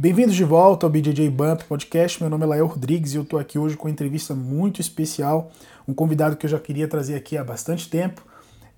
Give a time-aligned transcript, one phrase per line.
[0.00, 2.22] Bem-vindos de volta ao BJJ Bump Podcast.
[2.22, 5.52] Meu nome é Lael Rodrigues e eu estou aqui hoje com uma entrevista muito especial.
[5.86, 8.24] Um convidado que eu já queria trazer aqui há bastante tempo.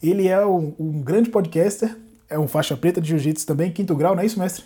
[0.03, 1.96] Ele é um, um grande podcaster,
[2.29, 4.64] é um faixa preta de jiu-jitsu também, quinto grau, não é isso, mestre?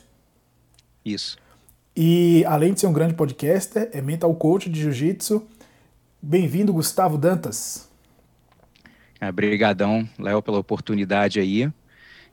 [1.05, 1.37] Isso.
[1.95, 5.47] E além de ser um grande podcaster, é mental coach de jiu-jitsu.
[6.23, 7.87] Bem-vindo, Gustavo Dantas.
[9.21, 11.71] Obrigadão, é, Léo, pela oportunidade aí.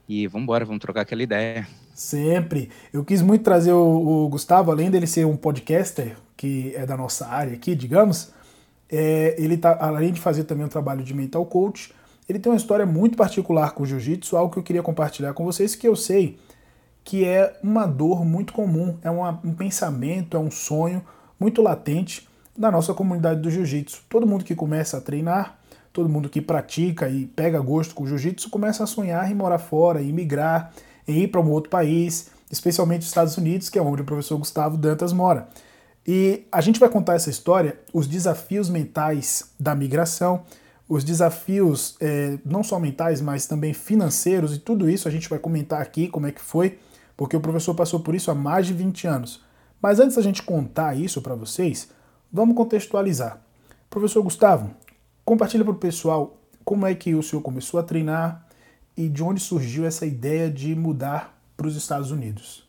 [0.08, 1.66] E vamos embora, vamos trocar aquela ideia.
[1.94, 2.70] Sempre.
[2.92, 6.96] Eu quis muito trazer o, o, Gustavo, além dele ser um podcaster, que é da
[6.96, 8.32] nossa área aqui, digamos,
[8.90, 11.92] é, ele tá, além de fazer também um trabalho de mental coach,
[12.28, 15.44] ele tem uma história muito particular com o jiu-jitsu, algo que eu queria compartilhar com
[15.44, 16.38] vocês, que eu sei
[17.04, 21.04] que é uma dor muito comum, é uma, um pensamento, é um sonho
[21.38, 22.26] muito latente
[22.56, 24.02] na nossa comunidade do jiu-jitsu.
[24.08, 25.58] Todo mundo que começa a treinar,
[25.94, 30.02] todo mundo que pratica e pega gosto com jiu-jitsu começa a sonhar em morar fora,
[30.02, 30.72] em migrar,
[31.06, 34.36] em ir para um outro país, especialmente os Estados Unidos, que é onde o professor
[34.36, 35.48] Gustavo Dantas mora.
[36.04, 40.42] E a gente vai contar essa história, os desafios mentais da migração,
[40.88, 45.38] os desafios é, não só mentais, mas também financeiros, e tudo isso a gente vai
[45.38, 46.76] comentar aqui como é que foi,
[47.16, 49.40] porque o professor passou por isso há mais de 20 anos.
[49.80, 51.88] Mas antes da gente contar isso para vocês,
[52.32, 53.38] vamos contextualizar.
[53.88, 54.70] Professor Gustavo,
[55.24, 58.46] compartilha para o pessoal como é que o senhor começou a treinar,
[58.96, 62.64] e de onde surgiu essa ideia de mudar para os Estados Unidos?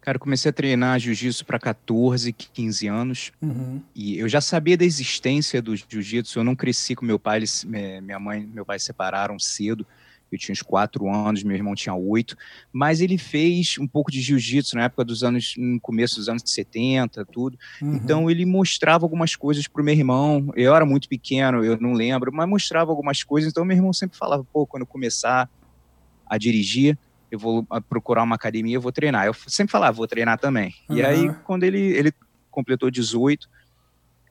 [0.00, 3.32] Cara, eu comecei a treinar jiu-jitsu para 14, 15 anos.
[3.42, 3.82] Uhum.
[3.94, 6.38] E eu já sabia da existência do jiu-jitsu.
[6.38, 9.86] Eu não cresci com meu pai, eles, minha mãe e meu pai se separaram cedo
[10.30, 12.36] eu tinha uns quatro anos, meu irmão tinha oito,
[12.72, 16.42] mas ele fez um pouco de jiu-jitsu na época dos anos, no começo dos anos
[16.44, 17.58] 70, tudo.
[17.80, 17.94] Uhum.
[17.94, 20.52] Então ele mostrava algumas coisas pro meu irmão.
[20.54, 23.50] Eu era muito pequeno, eu não lembro, mas mostrava algumas coisas.
[23.50, 25.48] Então meu irmão sempre falava, pô, quando eu começar
[26.26, 26.98] a dirigir,
[27.30, 29.26] eu vou procurar uma academia, eu vou treinar.
[29.26, 30.74] Eu sempre falava, vou treinar também.
[30.88, 30.96] Uhum.
[30.96, 32.12] E aí, quando ele, ele
[32.50, 33.48] completou 18,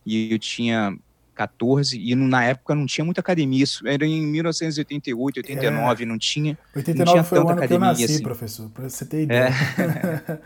[0.05, 0.97] e eu tinha
[1.37, 6.05] 14, e na época não tinha muita academia, isso era em 1988, 89, é.
[6.05, 6.57] não tinha.
[6.75, 8.23] 89 não tinha foi o ano academia, que eu nasci, assim.
[8.23, 9.49] professor, para você ter ideia.
[9.77, 10.39] É.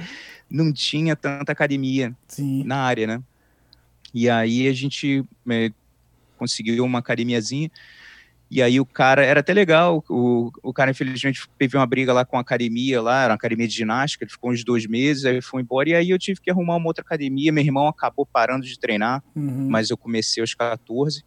[0.50, 2.64] não tinha tanta academia Sim.
[2.64, 3.22] na área, né?
[4.14, 5.70] E aí a gente é,
[6.38, 7.70] conseguiu uma academiazinha,
[8.50, 12.24] e aí o cara, era até legal, o, o cara infelizmente teve uma briga lá
[12.24, 15.42] com a academia lá, era uma academia de ginástica, ele ficou uns dois meses, aí
[15.42, 18.64] foi embora, e aí eu tive que arrumar uma outra academia, meu irmão acabou parando
[18.64, 19.68] de treinar, uhum.
[19.68, 21.24] mas eu comecei aos 14,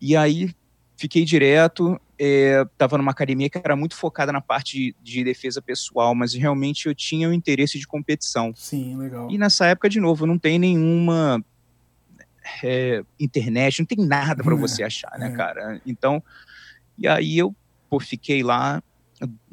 [0.00, 0.54] e aí
[0.96, 5.62] fiquei direto, é, tava numa academia que era muito focada na parte de, de, defesa
[5.62, 8.52] pessoal, mas realmente eu tinha o interesse de competição.
[8.54, 9.30] Sim, legal.
[9.30, 11.42] E nessa época, de novo, não tem nenhuma
[12.62, 15.36] é, internet, não tem nada para você achar, né, é.
[15.36, 15.80] cara?
[15.86, 16.22] Então,
[16.98, 17.54] e aí eu
[17.88, 18.82] pô, fiquei lá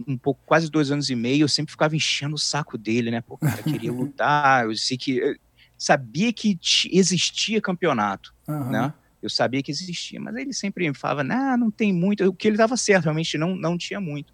[0.08, 3.22] um pouco, quase dois anos e meio, eu sempre ficava enchendo o saco dele, né?
[3.22, 5.38] Pô, cara, queria lutar, eu sei que.
[5.78, 6.58] Sabia que
[6.92, 8.72] existia campeonato, uhum.
[8.72, 8.94] né?
[9.22, 12.26] Eu sabia que existia, mas ele sempre me falava, nah, não tem muito.
[12.26, 14.34] O que ele dava certo, realmente não, não tinha muito.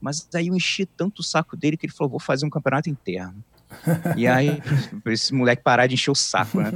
[0.00, 2.90] Mas aí eu enchi tanto o saco dele que ele falou: vou fazer um campeonato
[2.90, 3.42] interno.
[4.16, 4.62] E aí,
[5.02, 6.72] pra esse moleque parar de encher o saco, né?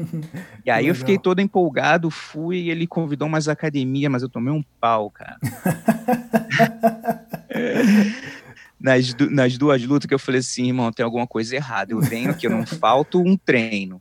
[0.64, 4.52] E aí eu fiquei todo empolgado, fui, e ele convidou mais academia, mas eu tomei
[4.52, 5.38] um pau, cara.
[8.78, 11.92] nas, nas duas lutas que eu falei assim, irmão, tem alguma coisa errada.
[11.92, 14.00] Eu venho aqui, eu não falto um treino,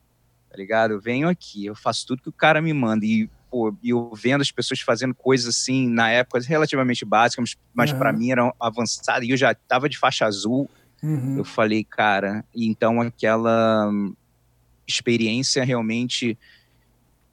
[0.49, 0.91] tá ligado?
[0.91, 3.05] Eu venho aqui, eu faço tudo que o cara me manda.
[3.05, 7.97] E, pô, eu vendo as pessoas fazendo coisas assim, na época, relativamente básicas, mas uhum.
[7.97, 10.69] para mim eram avançadas, e eu já tava de faixa azul
[11.05, 11.37] Uhum.
[11.37, 13.91] Eu falei, cara, então aquela
[14.87, 16.37] experiência realmente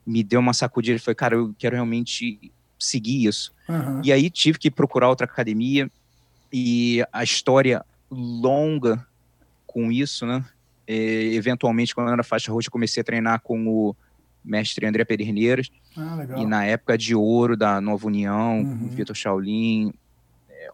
[0.07, 0.99] me deu uma sacudida.
[0.99, 3.55] Foi, cara, eu quero realmente seguir isso.
[3.69, 4.03] Uhum.
[4.05, 5.91] E aí tive que procurar outra academia
[6.53, 9.07] e a história longa
[9.67, 10.45] com isso, né?
[10.87, 13.97] E, eventualmente, quando eu era faixa roxa, comecei a treinar com o
[14.45, 15.71] mestre André Pederneiras.
[15.97, 18.89] Ah, e na época de ouro da Nova União, uhum.
[18.89, 19.95] Vitor Shaolin,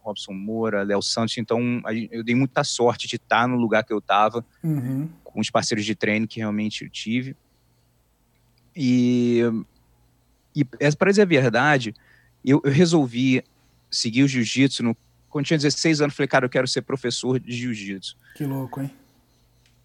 [0.03, 1.37] Robson Moura, Léo Santos.
[1.39, 5.09] Então, eu dei muita sorte de estar no lugar que eu estava, uhum.
[5.25, 7.37] com os parceiros de treino que realmente eu tive.
[8.75, 9.43] E,
[10.55, 11.95] e para dizer a verdade,
[12.45, 13.43] eu, eu resolvi
[13.91, 14.97] seguir o jiu-jitsu.
[15.29, 18.17] Quando tinha 16 anos, falei, cara, eu quero ser professor de jiu-jitsu.
[18.35, 18.91] Que louco, hein?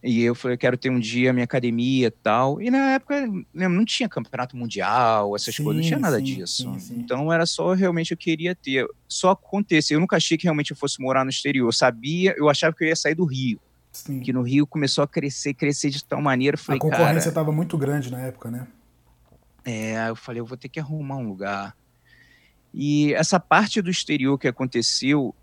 [0.04, 2.62] E eu falei, quero ter um dia minha academia e tal.
[2.62, 6.24] E na época né, não tinha campeonato mundial, essas sim, coisas, não tinha nada sim,
[6.26, 6.78] disso.
[6.78, 8.86] Sim, então era só realmente eu queria ter.
[9.08, 11.66] Só aconteceu, eu nunca achei que realmente eu fosse morar no exterior.
[11.66, 13.62] Eu sabia, eu achava que eu ia sair do Rio.
[14.24, 16.58] Que no Rio começou a crescer, crescer de tal maneira.
[16.58, 18.68] Falei, a concorrência estava muito grande na época, né?
[19.64, 21.78] É, eu falei, eu vou ter que arrumar um lugar.
[22.74, 25.34] E essa parte do exterior que aconteceu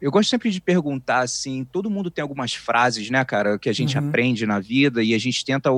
[0.00, 3.72] eu gosto sempre de perguntar assim, todo mundo tem algumas frases, né, cara, que a
[3.72, 4.08] gente uhum.
[4.08, 5.70] aprende na vida e a gente tenta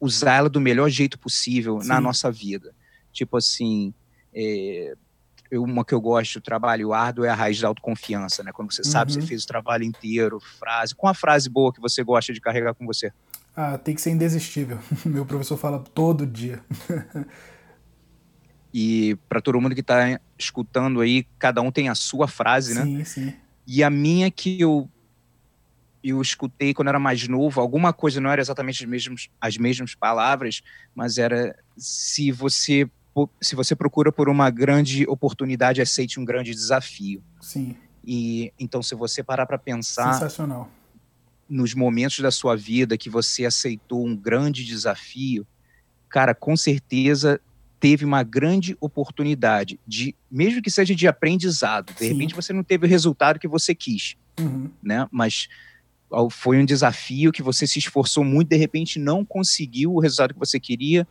[0.00, 1.88] usar ela do melhor jeito possível Sim.
[1.88, 2.74] na nossa vida.
[3.12, 3.92] Tipo assim,
[4.34, 4.94] é,
[5.52, 8.50] uma que eu gosto, trabalho árduo é a raiz da autoconfiança, né?
[8.52, 9.26] Quando você sabe que você uhum.
[9.26, 10.94] fez o trabalho inteiro, frase.
[10.94, 13.12] Qual a frase boa que você gosta de carregar com você?
[13.54, 14.78] Ah, tem que ser indesistível.
[15.04, 16.62] Meu professor fala todo dia.
[18.78, 22.84] e para todo mundo que está escutando aí, cada um tem a sua frase, né?
[22.84, 23.34] Sim, sim.
[23.66, 24.86] E a minha que eu
[26.04, 29.94] eu escutei quando era mais novo, alguma coisa não era exatamente as mesmas, as mesmas
[29.94, 30.60] palavras,
[30.94, 32.86] mas era se você
[33.40, 37.24] se você procura por uma grande oportunidade, aceite um grande desafio.
[37.40, 37.74] Sim.
[38.04, 40.70] E então se você parar para pensar Sensacional.
[41.48, 45.46] nos momentos da sua vida que você aceitou um grande desafio,
[46.10, 47.40] cara, com certeza
[47.78, 52.08] teve uma grande oportunidade de, mesmo que seja de aprendizado, de Sim.
[52.08, 54.70] repente você não teve o resultado que você quis, uhum.
[54.82, 55.06] né?
[55.10, 55.48] Mas
[56.30, 60.38] foi um desafio que você se esforçou muito, de repente não conseguiu o resultado que
[60.38, 61.06] você queria,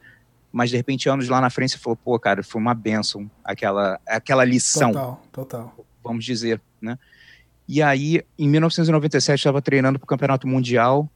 [0.51, 3.99] mas de repente anos lá na frente você falou, pô, cara, foi uma benção aquela,
[4.07, 4.91] aquela lição.
[4.91, 5.85] Total, total.
[6.03, 6.97] Vamos dizer, né?
[7.67, 11.09] E aí, em 1997, estava treinando para o Campeonato Mundial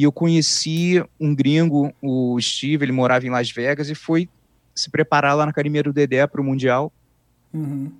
[0.00, 4.30] e eu conheci um gringo, o Steve, ele morava em Las Vegas e foi
[4.74, 6.90] se preparar lá na academia do Dedé para o Mundial.
[7.52, 7.92] Uhum.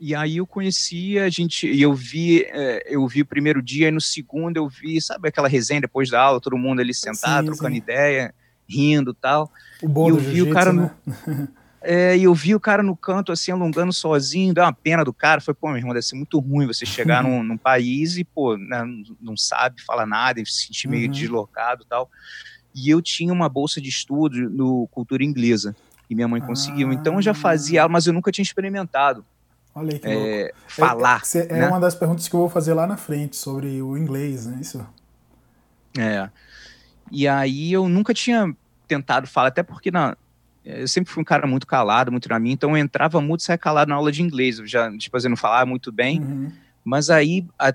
[0.00, 3.86] E aí eu conheci, a gente, e eu vi, é, eu vi o primeiro dia,
[3.86, 7.44] e no segundo eu vi, sabe aquela resenha depois da aula, todo mundo ali sentado,
[7.44, 7.80] sim, trocando sim.
[7.80, 8.34] ideia,
[8.68, 9.52] rindo tal.
[9.80, 10.90] O bom e eu vi o cara né?
[11.06, 11.48] no,
[11.82, 15.14] é, e eu vi o cara no canto, assim, alongando sozinho, deu uma pena do
[15.14, 18.24] cara, foi, pô, meu irmão, deve ser muito ruim você chegar num, num, país e,
[18.24, 18.84] pô, né,
[19.20, 21.12] não sabe falar nada, e se sentir meio uhum.
[21.12, 22.10] deslocado tal.
[22.74, 25.74] E eu tinha uma bolsa de estudo no cultura inglesa,
[26.08, 26.94] e minha mãe conseguiu, ah.
[26.94, 29.24] então eu já fazia mas eu nunca tinha experimentado.
[29.74, 31.22] Olha aí que é, falar.
[31.34, 31.68] É, é, né?
[31.68, 34.58] uma das perguntas que eu vou fazer lá na frente sobre o inglês, né?
[34.60, 34.84] Isso.
[35.96, 36.28] É.
[37.10, 38.54] E aí eu nunca tinha
[38.86, 40.16] tentado falar, até porque na,
[40.64, 43.44] eu sempre fui um cara muito calado, muito na minha, então eu entrava muito e
[43.44, 44.58] saia calado na aula de inglês.
[44.58, 46.20] Eu já, tipo assim, não falava muito bem.
[46.20, 46.52] Uhum.
[46.84, 47.74] Mas aí, a,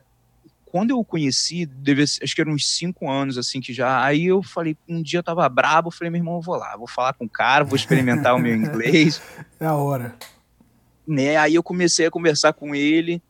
[0.66, 4.04] quando eu o conheci, deve, acho que eram uns cinco anos, assim, que já.
[4.04, 6.76] Aí eu falei, um dia eu tava brabo, eu falei, meu irmão, eu vou lá,
[6.78, 9.22] vou falar com o cara, vou experimentar o meu inglês.
[9.58, 10.14] É a hora
[11.08, 11.38] né?
[11.38, 13.22] Aí eu comecei a conversar com ele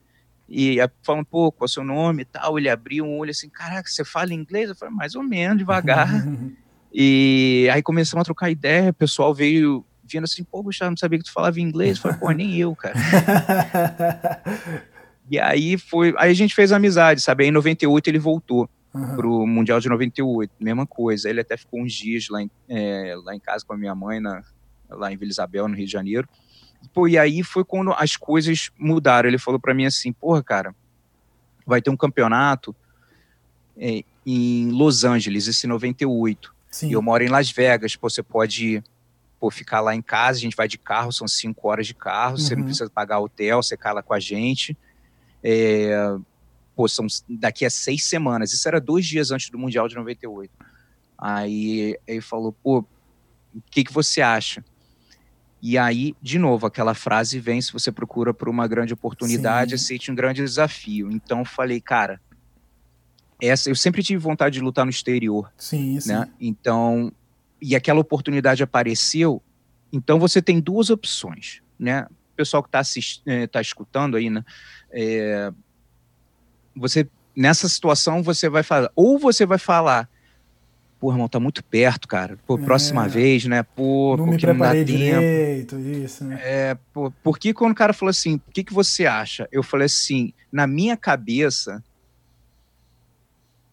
[0.48, 2.58] e falando, pô, qual é o seu nome e tal.
[2.58, 4.70] Ele abriu um olho assim, caraca, você fala inglês?
[4.70, 6.08] Eu falei, mais ou menos, devagar.
[6.98, 11.20] e aí começamos a trocar ideia, o pessoal veio vindo assim, pô, Gustavo, não sabia
[11.20, 11.98] que tu falava inglês.
[11.98, 12.96] Eu falei, pô, nem eu, cara.
[15.30, 17.44] e aí foi, aí a gente fez amizade, sabe?
[17.44, 19.16] Aí em 98 ele voltou uhum.
[19.18, 21.30] pro Mundial de 98, mesma coisa.
[21.30, 24.22] Ele até ficou uns dias lá em, é, lá em casa com a minha mãe,
[24.22, 24.42] na,
[24.90, 26.30] lá em Vila Isabel, no Rio de Janeiro.
[26.94, 29.28] Pô, e aí foi quando as coisas mudaram.
[29.28, 30.74] Ele falou para mim assim, porra, cara,
[31.66, 32.74] vai ter um campeonato
[33.76, 36.55] é, em Los Angeles, esse 98.
[36.76, 36.90] Sim.
[36.90, 38.84] E eu moro em Las Vegas, pô, você pode
[39.40, 42.32] pô, ficar lá em casa, a gente vai de carro, são cinco horas de carro,
[42.32, 42.38] uhum.
[42.38, 42.68] você não uhum.
[42.68, 44.78] precisa pagar hotel, você cala com a gente.
[45.42, 46.18] É,
[46.76, 48.52] pô, são daqui a seis semanas.
[48.52, 50.52] Isso era dois dias antes do Mundial de 98.
[51.18, 54.62] Aí ele falou, pô, o que, que você acha?
[55.62, 59.76] E aí, de novo, aquela frase vem: se você procura por uma grande oportunidade, Sim.
[59.76, 61.10] aceite um grande desafio.
[61.10, 62.20] Então, eu falei, cara,
[63.42, 65.52] essa eu sempre tive vontade de lutar no exterior.
[65.58, 66.10] Sim, sim.
[66.10, 66.30] Né?
[66.40, 67.12] Então,
[67.62, 69.42] e aquela oportunidade apareceu.
[69.92, 72.06] Então, você tem duas opções, né?
[72.34, 72.82] O pessoal que está
[73.26, 74.44] é, tá escutando aí, né?
[74.92, 75.52] É,
[76.76, 80.10] você nessa situação você vai falar, ou você vai falar,
[81.00, 82.38] pô, irmão, tá muito perto, cara.
[82.48, 83.10] Pô, próxima é.
[83.10, 83.64] vez, né?
[83.64, 86.40] Pô, não me preparei não direito, isso, né?
[86.42, 89.48] É, pô, porque quando o cara falou assim, o que, que você acha?
[89.52, 91.84] Eu falei assim, na minha cabeça,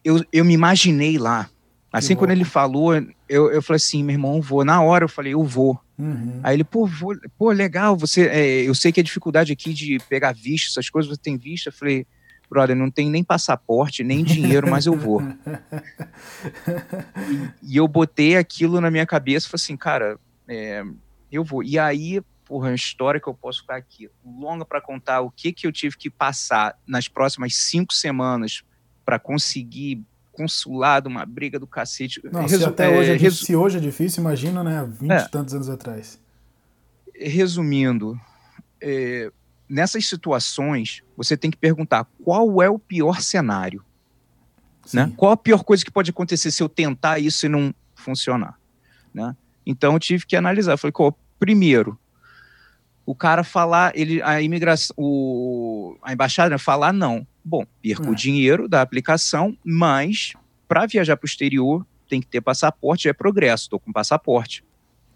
[0.03, 1.49] eu, eu me imaginei lá.
[1.91, 2.95] Assim, quando ele falou,
[3.29, 4.65] eu, eu falei assim, meu irmão, vou.
[4.65, 5.79] Na hora eu falei, eu vou.
[5.95, 6.39] Uhum.
[6.41, 9.99] Aí ele, pô, vou, pô, legal, você, é, eu sei que a dificuldade aqui de
[10.09, 11.67] pegar visto, essas coisas, você tem visto?
[11.67, 12.07] Eu falei,
[12.49, 15.21] brother, não tem nem passaporte, nem dinheiro, mas eu vou.
[17.61, 20.83] e, e, eu botei aquilo na minha cabeça falei assim, cara, é,
[21.31, 21.63] eu vou.
[21.63, 25.53] E aí, porra, uma história que eu posso ficar aqui longa para contar o que
[25.53, 28.63] que eu tive que passar nas próximas cinco semanas
[29.05, 32.21] para conseguir consulado, uma briga do cacete.
[32.31, 33.45] Não, Resu até é, hoje é, resu...
[33.45, 36.19] se hoje é difícil, imagina, né, vinte é, e tantos anos atrás.
[37.13, 38.19] Resumindo,
[38.81, 39.31] é,
[39.69, 43.83] nessas situações, você tem que perguntar qual é o pior cenário.
[44.91, 45.13] Né?
[45.15, 48.59] Qual a pior coisa que pode acontecer se eu tentar isso e não funcionar?
[49.13, 49.35] Né?
[49.65, 50.75] Então eu tive que analisar.
[50.77, 51.97] Falei, qual, primeiro,
[53.05, 57.25] o cara falar, ele, a imigração, o, a embaixada né, falar não.
[57.43, 58.09] Bom, perco é.
[58.09, 60.33] o dinheiro da aplicação, mas
[60.67, 64.63] para viajar para o exterior tem que ter passaporte, é progresso, estou com passaporte.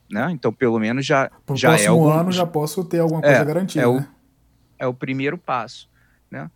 [0.09, 0.29] Né?
[0.31, 2.09] Então, pelo menos já, Pro já é algum...
[2.09, 3.83] ano já posso ter alguma coisa é, garantida.
[3.83, 4.09] É o, né?
[4.79, 5.89] é o primeiro passo.
[6.31, 6.49] Né?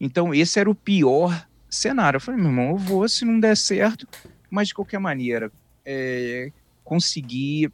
[0.00, 2.16] Então, esse era o pior cenário.
[2.16, 4.06] Eu falei, meu irmão, eu vou se não der certo,
[4.50, 5.50] mas de qualquer maneira,
[5.84, 6.52] é,
[6.84, 7.72] conseguir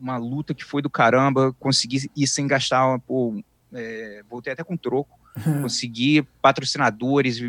[0.00, 4.76] uma luta que foi do caramba, consegui ir sem gastar, pô, é, voltei até com
[4.76, 5.18] troco,
[5.62, 7.40] consegui patrocinadores,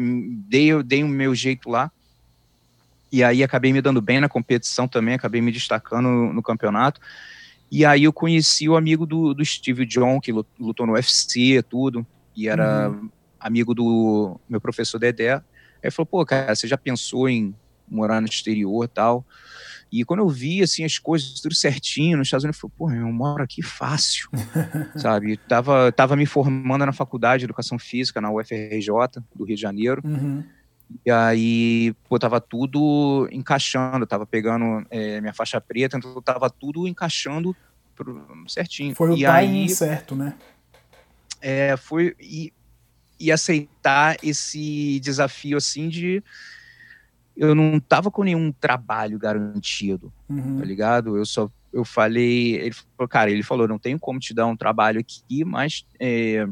[0.48, 1.92] dei, dei o meu jeito lá.
[3.12, 7.00] E aí acabei me dando bem na competição também, acabei me destacando no, no campeonato.
[7.72, 12.06] E aí eu conheci o amigo do, do Steve John, que lutou no UFC, tudo,
[12.36, 13.10] e era uhum.
[13.40, 15.42] amigo do meu professor Dedé.
[15.84, 17.56] Aí falou, pô, cara, você já pensou em
[17.88, 19.26] morar no exterior e tal?
[19.94, 23.08] E quando eu vi, assim, as coisas tudo certinho nos Estados Unidos, eu falei, pô,
[23.08, 24.28] eu moro aqui fácil,
[24.98, 25.38] sabe?
[25.38, 28.90] Tava, tava me formando na faculdade de Educação Física, na UFRJ,
[29.36, 30.02] do Rio de Janeiro.
[30.04, 30.44] Uhum.
[31.06, 36.88] E aí, pô, tava tudo encaixando, tava pegando é, minha faixa preta, então tava tudo
[36.88, 37.56] encaixando
[37.96, 38.96] pro, certinho.
[38.96, 40.34] Foi o e timing aí, certo, né?
[41.40, 42.16] É, foi...
[42.20, 42.52] E,
[43.20, 46.24] e aceitar esse desafio, assim, de
[47.36, 50.60] eu não tava com nenhum trabalho garantido, uhum.
[50.60, 51.18] tá ligado?
[51.18, 54.56] Eu só, eu falei, ele falou, cara, ele falou, não tenho como te dar um
[54.56, 56.46] trabalho aqui, mas, é,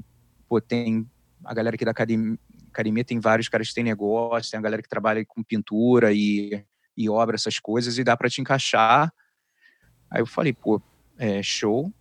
[0.50, 1.08] pô, tem
[1.44, 2.38] a galera aqui da academia,
[2.70, 6.64] academia tem vários caras que têm negócio, tem a galera que trabalha com pintura e,
[6.98, 9.12] e obra, essas coisas, e dá para te encaixar.
[10.10, 10.82] Aí eu falei, pô,
[11.18, 11.94] é, show.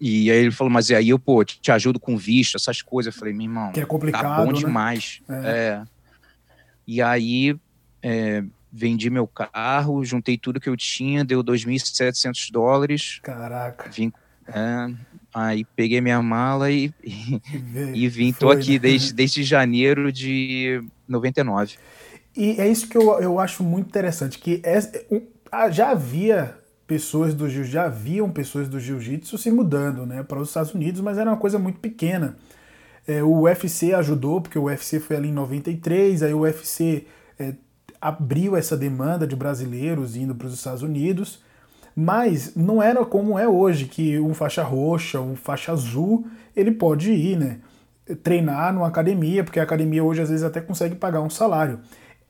[0.00, 2.82] E aí ele falou, mas e aí eu, pô, te, te ajudo com visto, essas
[2.82, 3.14] coisas.
[3.14, 4.58] Eu falei, meu irmão, que é complicado, tá bom né?
[4.58, 5.22] demais.
[5.28, 5.34] É.
[5.34, 5.93] é.
[6.86, 7.56] E aí
[8.02, 13.20] é, vendi meu carro, juntei tudo que eu tinha, deu 2.700 dólares.
[13.22, 13.90] Caraca.
[13.90, 14.12] Vim,
[14.48, 14.92] é,
[15.32, 17.40] aí peguei minha mala e, e,
[17.94, 18.32] e vim.
[18.32, 18.78] Foi, Tô aqui né?
[18.80, 21.76] desde, desde janeiro de 99.
[22.36, 24.80] E é isso que eu, eu acho muito interessante, que é,
[25.70, 30.48] já havia pessoas do jiu já haviam pessoas do jiu-jitsu se mudando né, para os
[30.48, 32.36] Estados Unidos, mas era uma coisa muito pequena.
[33.06, 37.06] É, o UFC ajudou, porque o UFC foi ali em 93, aí o UFC
[37.38, 37.54] é,
[38.00, 41.42] abriu essa demanda de brasileiros indo para os Estados Unidos,
[41.94, 47.12] mas não era como é hoje, que um faixa roxa, um faixa azul, ele pode
[47.12, 47.58] ir, né?
[48.22, 51.80] Treinar numa academia, porque a academia hoje às vezes até consegue pagar um salário.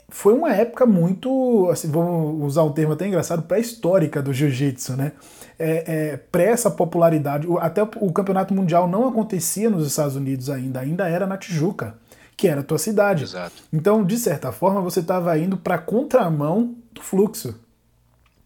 [0.09, 5.13] Foi uma época muito, assim, vamos usar um termo até engraçado, pré-histórica do jiu-jitsu, né?
[5.59, 10.81] É, é, pré essa popularidade, até o campeonato mundial não acontecia nos Estados Unidos ainda,
[10.81, 11.97] ainda era na Tijuca,
[12.37, 13.25] que era a tua cidade.
[13.25, 13.63] Exato.
[13.73, 17.59] Então, de certa forma, você estava indo para contramão do fluxo.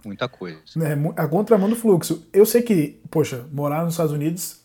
[0.04, 0.58] Muita coisa.
[0.76, 0.94] Né?
[1.16, 2.26] A contramão do fluxo.
[2.32, 4.58] Eu sei que, poxa, morar nos Estados Unidos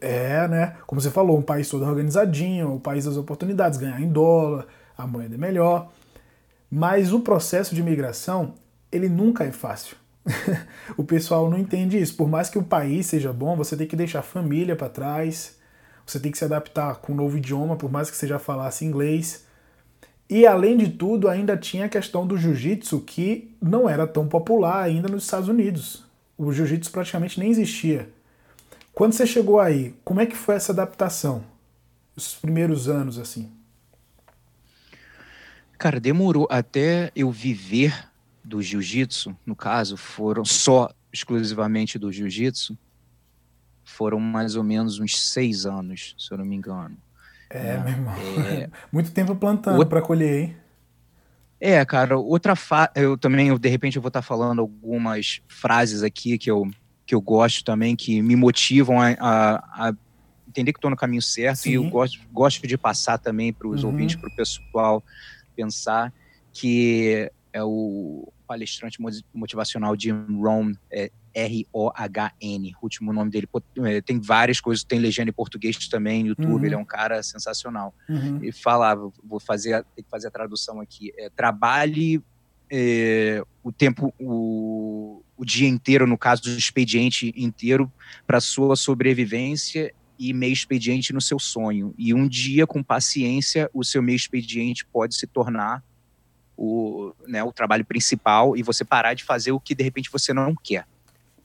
[0.00, 4.00] é, né, como você falou, um país todo organizadinho, o um país das oportunidades, ganhar
[4.00, 4.66] em dólar,
[4.96, 5.90] a moeda é melhor.
[6.70, 8.54] Mas o processo de imigração,
[8.90, 9.96] ele nunca é fácil.
[10.96, 12.16] o pessoal não entende isso.
[12.16, 15.58] Por mais que o país seja bom, você tem que deixar a família para trás,
[16.06, 18.84] você tem que se adaptar com um novo idioma, por mais que você já falasse
[18.84, 19.44] inglês.
[20.28, 24.82] E além de tudo, ainda tinha a questão do jiu-jitsu que não era tão popular
[24.82, 26.04] ainda nos Estados Unidos.
[26.36, 28.08] O jiu-jitsu praticamente nem existia.
[28.92, 31.44] Quando você chegou aí, como é que foi essa adaptação?
[32.16, 33.50] Os primeiros anos assim?
[35.76, 38.08] Cara, demorou até eu viver
[38.44, 42.76] do jiu-jitsu, no caso, foram só exclusivamente do jiu-jitsu,
[43.84, 46.96] foram mais ou menos uns seis anos, se eu não me engano.
[47.48, 48.14] É, meu irmão.
[48.48, 48.68] É...
[48.92, 49.88] Muito tempo plantando Outra...
[49.88, 50.56] para colher, hein?
[51.60, 52.90] É, cara, outra fa...
[52.94, 56.68] eu também, eu, de repente, eu vou estar tá falando algumas frases aqui que eu,
[57.06, 59.94] que eu gosto também, que me motivam a, a, a
[60.46, 61.70] entender que estou no caminho certo Sim.
[61.70, 63.90] e eu gosto, gosto de passar também para os uhum.
[63.90, 65.02] ouvintes, para o pessoal
[65.56, 66.12] pensar
[66.52, 68.98] que é o palestrante
[69.32, 73.48] motivacional Jim Rohn, é R-O-H-N, o último nome dele.
[73.84, 76.64] É, tem várias coisas, tem legenda em português também no YouTube, uhum.
[76.64, 77.94] ele é um cara sensacional.
[78.08, 78.36] Uhum.
[78.36, 82.22] Ele falava, vou fazer, tem que fazer a tradução aqui, é, trabalhe
[82.70, 87.92] é, o tempo, o, o dia inteiro, no caso do expediente inteiro,
[88.26, 91.94] para sua sobrevivência e meio expediente no seu sonho.
[91.98, 95.82] E um dia, com paciência, o seu meio expediente pode se tornar
[96.56, 100.32] o, né, o trabalho principal e você parar de fazer o que de repente você
[100.32, 100.86] não quer.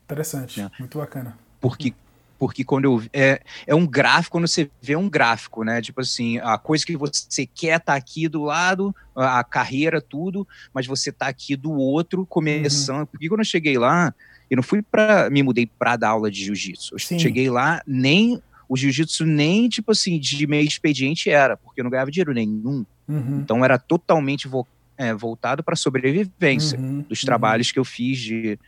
[0.05, 0.71] Interessante, né?
[0.79, 1.37] muito bacana.
[1.59, 1.93] Porque
[2.37, 5.81] porque quando eu é, é um gráfico quando você vê um gráfico, né?
[5.81, 10.87] Tipo assim, a coisa que você quer tá aqui do lado, a carreira tudo, mas
[10.87, 12.99] você tá aqui do outro começando.
[12.99, 13.05] Uhum.
[13.07, 14.13] Porque quando eu cheguei lá,
[14.49, 16.95] Eu não fui para me mudei para dar aula de jiu-jitsu.
[16.95, 17.19] Eu Sim.
[17.19, 21.91] cheguei lá, nem o jiu-jitsu nem tipo assim de meio expediente era, porque eu não
[21.91, 22.85] ganhava dinheiro nenhum.
[23.07, 23.39] Uhum.
[23.41, 24.67] Então era totalmente vo
[24.99, 27.01] é, voltado para sobrevivência Uhum.
[27.07, 27.25] dos Uhum.
[27.25, 28.59] trabalhos que eu fiz de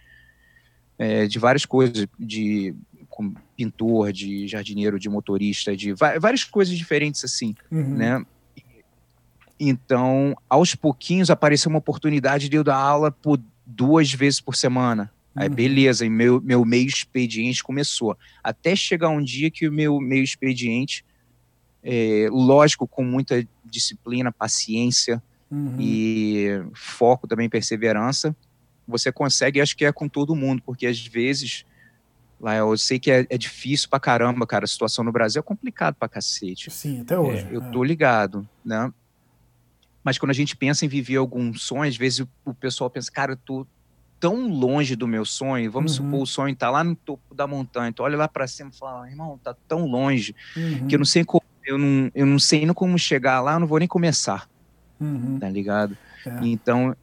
[0.98, 2.74] é, de várias coisas, de
[3.10, 7.96] como pintor, de jardineiro, de motorista, de várias coisas diferentes assim Uhum.
[7.96, 8.26] né?
[9.60, 15.12] Então, aos pouquinhos apareceu uma oportunidade de eu dar aula por duas vezes por semana.
[15.36, 15.56] Aí, Uhum.
[15.56, 18.18] beleza, e meu, meu meio expediente começou.
[18.44, 21.06] Até chegar um dia que o meu meio expediente,
[21.84, 25.22] é, lógico, com muita disciplina, paciência
[25.52, 25.78] Uhum.
[25.78, 28.36] e foco também, perseverança,
[28.88, 31.66] você consegue, acho que é com todo mundo, porque às vezes,
[32.40, 35.44] lá eu sei que é, é difícil pra caramba, cara, a situação no Brasil é
[35.44, 36.72] complicado pra cacete.
[36.72, 37.48] Sim, até hoje.
[37.52, 37.64] É, eu é.
[37.72, 38.92] tô ligado, né?
[40.04, 43.12] Mas quando a gente pensa em viver algum sonho, às vezes o, o pessoal pensa,
[43.12, 43.68] cara, eu tô
[44.20, 45.72] tão longe do meu sonho.
[45.72, 45.98] Vamos Uhum.
[45.98, 47.94] supor o sonho tá lá no topo da montanha.
[47.94, 50.88] Tu olha lá para cima e fala, irmão, tá tão longe Uhum.
[50.88, 53.60] que eu não sei como, eu não, eu não sei nem como chegar lá, eu
[53.62, 54.48] não vou nem começar,
[55.02, 55.40] Uhum.
[55.40, 55.98] tá ligado?
[56.26, 56.40] É.
[56.44, 56.96] Então,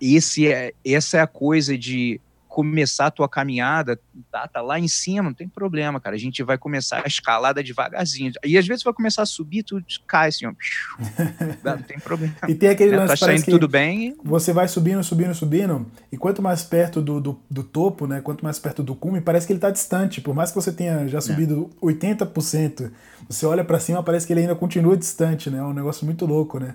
[0.00, 2.20] esse é, essa é a coisa de
[2.52, 3.98] começar a tua caminhada,
[4.30, 6.14] tá, tá lá em cima, não tem problema, cara.
[6.14, 8.30] A gente vai começar a escalada devagarzinho.
[8.44, 10.52] E às vezes vai começar a subir, tu cai assim, ó.
[11.64, 12.34] não tem problema.
[12.46, 12.98] E tem aquele né?
[12.98, 17.22] lance, Tá que tudo bem, você vai subindo, subindo, subindo, e quanto mais perto do,
[17.22, 20.20] do, do topo, né, quanto mais perto do cume, parece que ele tá distante.
[20.20, 21.08] Por mais que você tenha É.
[21.08, 22.90] já subido 80%,
[23.30, 25.56] você olha pra cima, parece que ele ainda continua distante, né?
[25.56, 26.74] É um negócio muito louco, né?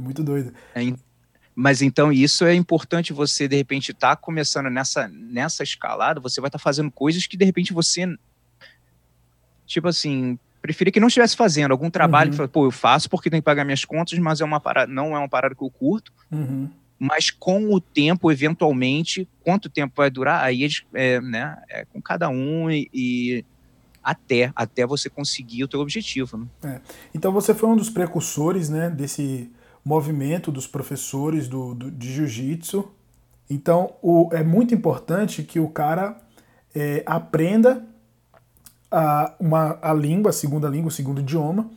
[0.00, 0.52] É muito doido.
[0.74, 0.80] É,
[1.54, 6.48] mas então isso é importante você de repente estar começando nessa nessa escalada, você vai
[6.48, 8.06] estar fazendo coisas que de repente você
[9.66, 12.30] tipo assim, preferia que não estivesse fazendo algum trabalho Uhum.
[12.32, 14.92] que fala, pô, eu faço porque tem que pagar minhas contas, mas é uma parada,
[14.92, 16.68] não é uma parada que eu curto, Uhum.
[16.98, 22.28] mas com o tempo, eventualmente, quanto tempo vai durar, aí é, né, é com cada
[22.28, 23.44] um e, e
[24.02, 26.80] até até você conseguir o teu objetivo, né?
[27.14, 29.50] Então você foi um dos precursores, né, desse
[29.90, 32.88] movimento dos professores do, do- de jiu-jitsu.
[33.48, 36.16] Então o, é muito importante que o cara
[36.74, 37.84] é, aprenda
[38.90, 41.68] a, uma, a língua, a segunda língua, o segundo idioma,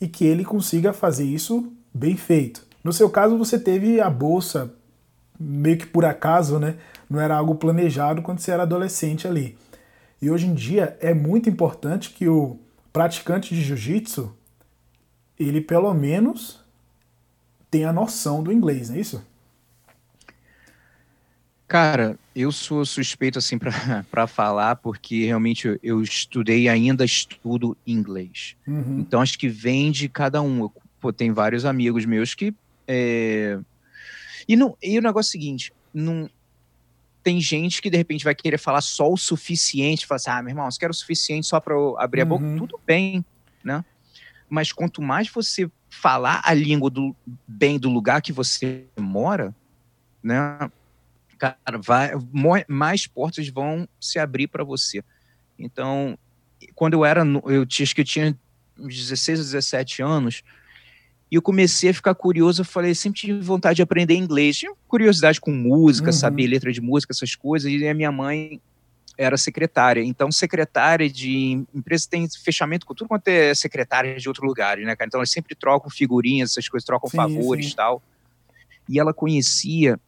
[0.00, 2.66] e que ele consiga fazer isso bem feito.
[2.82, 4.72] No seu caso, você teve a bolsa
[5.38, 6.76] meio que por acaso, né?
[7.08, 9.58] Não era algo planejado quando você era adolescente ali.
[10.22, 12.58] E hoje em dia é muito importante que o
[12.92, 14.32] praticante de jiu-jitsu
[15.38, 16.59] ele pelo menos
[17.70, 19.22] tenha noção do inglês, não é isso?
[21.68, 28.56] Cara, eu sou suspeito assim para falar porque realmente eu, estudei e ainda estudo inglês.
[28.66, 28.98] Uhum.
[28.98, 30.62] Então acho que vem de cada um.
[30.62, 32.52] Eu, pô, tem vários amigos meus que
[32.88, 33.56] é...
[34.48, 36.28] e não e o negócio é o seguinte, não
[37.22, 40.50] tem gente que de repente vai querer falar só o suficiente, falar assim, ah, meu
[40.50, 42.58] irmão, você quer o suficiente só para abrir a boca, Uhum.
[42.58, 43.24] tudo bem,
[43.62, 43.84] né?
[44.50, 49.54] Mas quanto mais você falar a língua do bem do lugar que você mora,
[50.22, 50.70] né?
[51.40, 52.12] cara, vai,
[52.68, 55.02] mais portas vão se abrir para você.
[55.58, 56.18] Então,
[56.74, 58.38] quando eu era, eu tinha, acho que eu tinha
[58.78, 60.42] uns 16 ou 17 anos,
[61.30, 64.72] e eu comecei a ficar curioso, eu falei, sempre tive vontade de aprender inglês, tinha
[64.86, 66.12] curiosidade com música, Uhum.
[66.12, 68.60] saber letra de música, essas coisas, e a minha mãe
[69.20, 74.46] era secretária, então secretária de empresa tem fechamento com tudo quanto é secretária de outro
[74.46, 75.08] lugar, né, cara?
[75.08, 78.02] Então elas sempre trocam figurinhas, essas coisas, trocam Sim, favores e tal.
[78.88, 80.00] E ela conhecia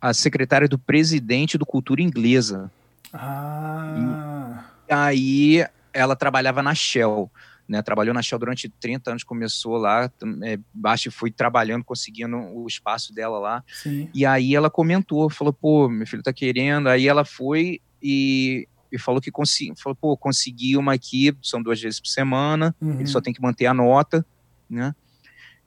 [0.00, 2.68] a secretária do presidente do Cultura Inglesa.
[3.12, 7.30] Ah, Aí ela trabalhava na Shell,
[7.68, 7.80] né?
[7.82, 10.10] Trabalhou na Shell durante 30 anos, começou lá,
[10.42, 13.64] é, acho que foi trabalhando, conseguindo o espaço dela lá.
[13.72, 14.10] sim.
[14.12, 16.88] E aí ela comentou, falou, pô, meu filho tá querendo.
[16.88, 21.80] Aí ela foi e, e falou que consegui, falou, pô, consegui uma aqui, são duas
[21.80, 22.94] vezes por semana, Uhum.
[23.00, 24.24] ele só tem que manter a nota,
[24.70, 24.94] né?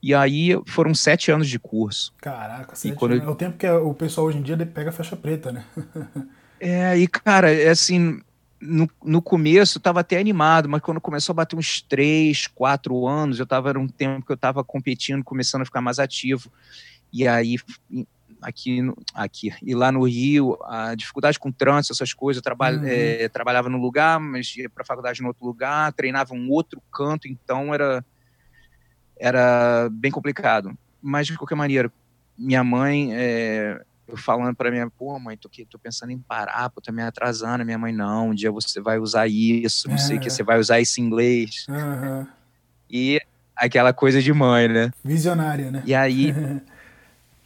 [0.02, 2.14] E aí foram sete anos de curso.
[2.22, 3.26] Caraca, sete quando anos.
[3.26, 5.66] é o tempo que o pessoal hoje em dia pega faixa preta, né?
[6.62, 8.20] É, e cara, é assim,
[8.62, 13.08] no, no começo eu tava até animado, mas quando começou a bater uns três, quatro
[13.08, 16.52] anos, eu tava, era um tempo que eu tava competindo, começando a ficar mais ativo.
[17.14, 17.56] E aí,
[18.42, 18.80] aqui,
[19.14, 22.82] aqui e lá no Rio, a dificuldade com trânsito, essas coisas, eu traba- Uhum.
[22.86, 27.28] é, trabalhava no lugar, mas ia pra faculdade no outro lugar, treinava um outro canto,
[27.28, 28.04] então era,
[29.20, 30.74] era bem complicado.
[31.02, 31.92] Mas, de qualquer maneira,
[32.38, 36.70] minha mãe, é, eu falando para minha, pô, mãe, tô, aqui, tô pensando em parar,
[36.70, 37.66] pô, tô me atrasando.
[37.66, 40.32] Minha mãe, não, um dia você vai usar isso, não sei o que, É.
[40.32, 41.66] você vai usar esse inglês.
[41.70, 42.28] Aham.
[42.90, 43.22] E
[43.56, 44.92] aquela coisa de mãe, né?
[45.04, 45.84] Visionária, né?
[45.86, 46.34] E aí,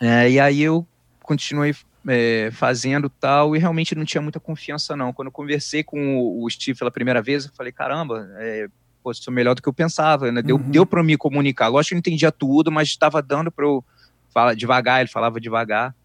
[0.06, 0.86] é, e aí eu
[1.22, 1.74] continuei
[2.08, 5.14] é, fazendo tal, e realmente não tinha muita confiança, não.
[5.14, 8.68] Quando eu conversei com o, o Steve pela primeira vez, eu falei, caramba, é,
[9.02, 10.42] pô, sou melhor do que eu pensava, né?
[10.42, 10.70] Deu, uhum.
[10.70, 11.70] deu para me comunicar.
[11.70, 13.82] Lógico que eu não entendia tudo, mas estava dando para eu
[14.34, 15.96] falar devagar, ele falava devagar.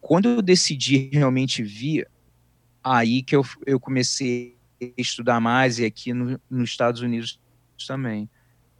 [0.00, 2.08] Quando eu decidi realmente vir,
[2.82, 7.38] aí que eu, eu comecei a estudar mais, e aqui no, nos Estados Unidos
[7.86, 8.26] também.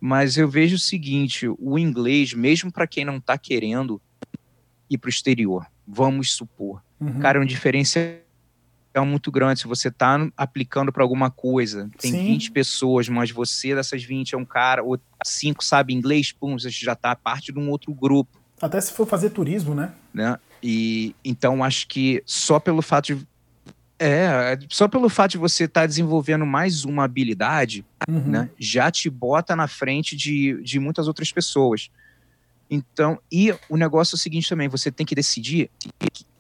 [0.05, 4.03] Mas eu vejo o seguinte, o inglês, mesmo para quem não está querendo
[4.91, 7.21] ir para o exterior, vamos supor, uhum.
[7.21, 8.17] cara, é um diferencial
[9.07, 9.61] muito grande.
[9.61, 12.25] Se você está aplicando para alguma coisa, tem Sim.
[12.25, 16.69] 20 pessoas, mas você dessas 20 é um cara, ou cinco sabe inglês, pum, você
[16.69, 18.41] já está parte de um outro grupo.
[18.61, 19.93] Até se for fazer turismo, né?
[20.13, 20.37] né?
[20.61, 23.27] E então acho que só pelo fato de
[24.03, 28.23] é, só pelo fato de você estar tá desenvolvendo mais uma habilidade, uhum.
[28.27, 31.91] né, já te bota na frente de, de muitas outras pessoas.
[32.69, 35.71] Então, e o negócio é o seguinte também, você tem que decidir,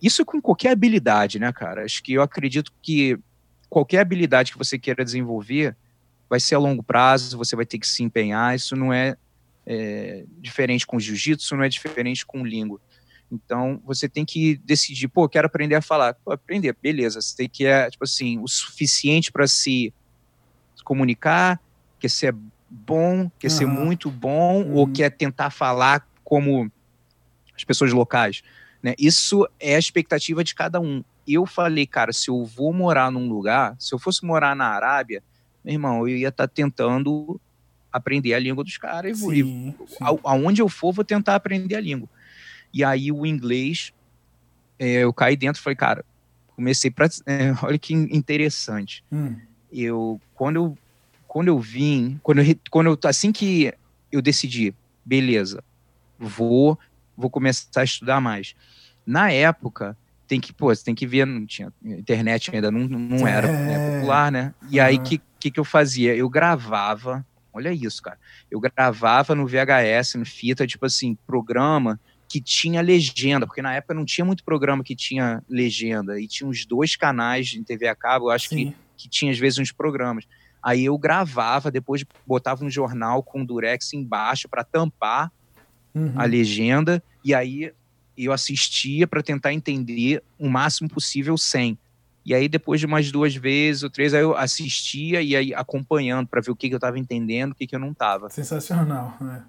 [0.01, 1.85] isso com qualquer habilidade, né, cara?
[1.85, 3.19] Acho que eu acredito que
[3.69, 5.77] qualquer habilidade que você queira desenvolver
[6.29, 9.17] vai ser a longo prazo, você vai ter que se empenhar, isso não é,
[9.67, 12.81] é diferente com jiu-jitsu, não é diferente com língua.
[13.33, 16.13] Então, você tem que decidir, pô, quero aprender a falar.
[16.13, 17.19] Pô, aprender, beleza.
[17.19, 19.93] Você tem que, é, tipo assim, o suficiente para se
[20.85, 21.59] comunicar,
[21.99, 22.35] quer ser
[22.69, 23.57] bom, quer uhum.
[23.57, 24.75] ser muito bom, uhum.
[24.75, 26.71] ou quer tentar falar como
[27.57, 28.43] as pessoas locais.
[28.83, 28.95] Né?
[28.99, 31.03] Isso é a expectativa de cada um.
[31.27, 35.23] Eu falei, cara, se eu vou morar num lugar, se eu fosse morar na Arábia,
[35.65, 37.41] meu irmão, eu ia estar tá tentando
[37.91, 39.19] aprender a língua dos caras.
[39.19, 39.97] Sim, e, sim.
[40.25, 42.09] aonde eu for, vou tentar aprender a língua.
[42.73, 43.93] E aí o inglês,
[44.79, 46.05] é, eu caí dentro e falei, cara,
[46.55, 49.05] comecei para é, olha que interessante.
[49.11, 49.37] Hum.
[49.73, 50.79] Eu quando eu
[51.27, 53.73] quando eu vim, quando eu, quando eu assim que
[54.11, 55.63] eu decidi, beleza,
[56.19, 56.79] vou
[57.17, 58.55] vou começar a estudar mais.
[59.07, 63.27] Na época, tem que, pô, você tem que ver, não tinha internet ainda não, não
[63.27, 63.53] era é.
[63.53, 64.55] né, popular, né?
[64.71, 64.87] E uhum.
[64.87, 66.15] aí que, que que eu fazia?
[66.15, 68.19] Eu gravava, olha isso, cara.
[68.51, 72.01] Eu gravava no VHS, no fita, tipo assim, programa
[72.33, 76.49] que tinha legenda, porque na época não tinha muito programa que tinha legenda, e tinha
[76.49, 79.71] uns dois canais em TV a cabo, eu acho que, que tinha às vezes uns
[79.71, 80.25] programas.
[80.63, 85.31] Aí eu gravava, depois botava um jornal com durex embaixo para tampar
[85.95, 86.15] uhum.
[86.17, 87.71] a legenda, e aí
[88.17, 91.77] eu assistia para tentar entender o máximo possível sem.
[92.25, 96.27] E aí, depois de umas duas vezes ou três, aí eu assistia e aí acompanhando
[96.29, 98.31] para ver o que, que eu estava entendendo, o que, que eu não estava.
[98.31, 99.45] Sensacional, né?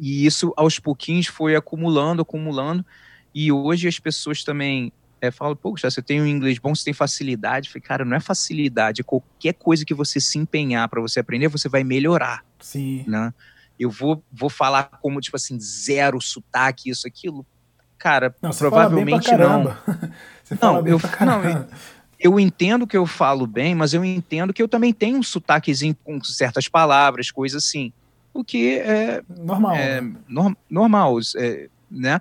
[0.00, 2.84] E isso, aos pouquinhos, foi acumulando, acumulando.
[3.34, 6.94] E hoje as pessoas também é, falam, pô, você tem um inglês bom, você tem
[6.94, 7.68] facilidade.
[7.68, 9.04] Eu falei, cara, não é facilidade.
[9.04, 12.42] Qualquer coisa que você se empenhar para você aprender, você vai melhorar.
[12.58, 13.04] Sim.
[13.06, 13.30] Né?
[13.78, 17.46] Eu vou, vou falar como, tipo assim, zero sotaque, isso, aquilo.
[17.98, 19.64] Cara, não, provavelmente não.
[20.62, 21.66] não, eu, não, eu,
[22.18, 25.94] eu entendo que eu falo bem, mas eu entendo que eu também tenho um sotaquezinho
[26.02, 27.92] com certas palavras, coisas assim
[28.32, 30.16] o que é normal, é, né?
[30.28, 32.20] no, normal, é, né?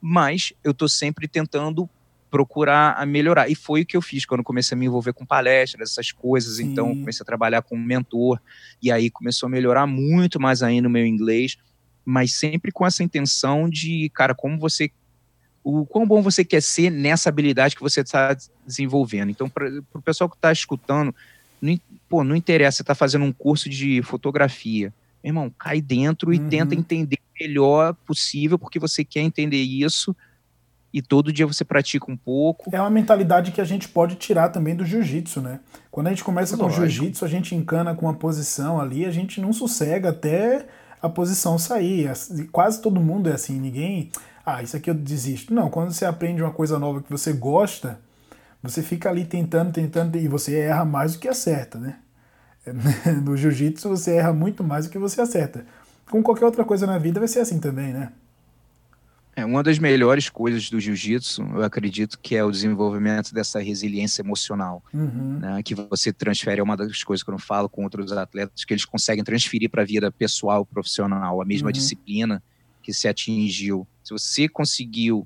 [0.00, 1.88] Mas eu estou sempre tentando
[2.30, 3.48] procurar a melhorar.
[3.48, 6.56] E foi o que eu fiz quando comecei a me envolver com palestras, essas coisas.
[6.56, 6.64] Sim.
[6.64, 8.40] Então, comecei a trabalhar como mentor.
[8.82, 11.56] E aí começou a melhorar muito mais ainda o meu inglês.
[12.04, 14.90] Mas sempre com essa intenção de, cara, como você.
[15.64, 19.30] O quão bom você quer ser nessa habilidade que você está desenvolvendo.
[19.30, 21.14] Então, para o pessoal que está escutando,
[21.60, 24.92] não, pô, não interessa, você está fazendo um curso de fotografia
[25.30, 26.48] irmão, cai dentro e uhum.
[26.48, 30.14] tenta entender o melhor possível, porque você quer entender isso
[30.92, 32.70] e todo dia você pratica um pouco.
[32.74, 35.60] É uma mentalidade que a gente pode tirar também do jiu-jitsu, né?
[35.90, 36.80] Quando a gente começa Lógico.
[36.80, 40.66] com jiu-jitsu, a gente encana com uma posição ali, a gente não sossega até
[41.00, 42.10] a posição sair.
[42.50, 44.10] Quase todo mundo é assim, ninguém.
[44.44, 45.52] Ah, isso aqui eu desisto.
[45.52, 48.00] Não, quando você aprende uma coisa nova que você gosta,
[48.62, 51.96] você fica ali tentando, tentando, e você erra mais do que acerta, né?
[53.24, 55.64] No jiu-jitsu você erra muito mais do que você acerta.
[56.10, 58.12] Com qualquer outra coisa na vida vai ser assim também, né?
[59.38, 64.20] É, uma das melhores coisas do jiu-jitsu, eu acredito que é o desenvolvimento dessa resiliência
[64.20, 65.38] emocional, uhum.
[65.38, 68.64] né, que você transfere, é uma das coisas que eu não falo com outros atletas,
[68.64, 71.72] que eles conseguem transferir para a vida pessoal, profissional, a mesma uhum.
[71.72, 72.42] disciplina
[72.82, 73.86] que se atingiu.
[74.02, 75.24] Se você conseguiu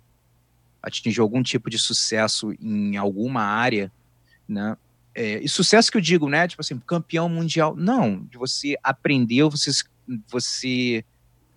[0.82, 3.90] atingir algum tipo de sucesso em alguma área,
[4.46, 4.76] né,
[5.14, 6.48] é, e sucesso que eu digo, né?
[6.48, 7.74] Tipo assim, campeão mundial.
[7.76, 9.70] Não, você aprendeu, você,
[10.28, 11.04] você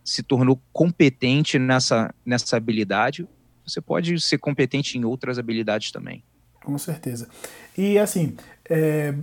[0.04, 3.28] se tornou competente nessa, nessa habilidade.
[3.66, 6.24] Você pode ser competente em outras habilidades também.
[6.64, 7.28] Com certeza.
[7.78, 8.36] E assim,
[8.70, 9.14] é,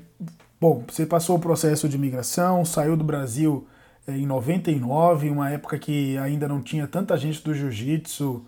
[0.61, 3.67] bom, você passou o processo de migração, saiu do Brasil
[4.07, 8.45] é, em 99, uma época que ainda não tinha tanta gente do jiu-jitsu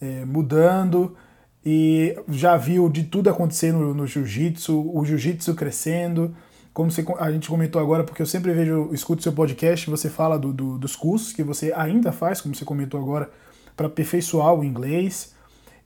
[0.00, 1.16] é, mudando
[1.64, 6.34] e já viu de tudo acontecer no, no jiu-jitsu, o jiu-jitsu crescendo,
[6.74, 10.38] como você, a gente comentou agora, porque eu sempre vejo, escuto seu podcast, você fala
[10.38, 13.30] do, do, dos cursos que você ainda faz, como você comentou agora,
[13.76, 15.34] para aperfeiçoar o inglês.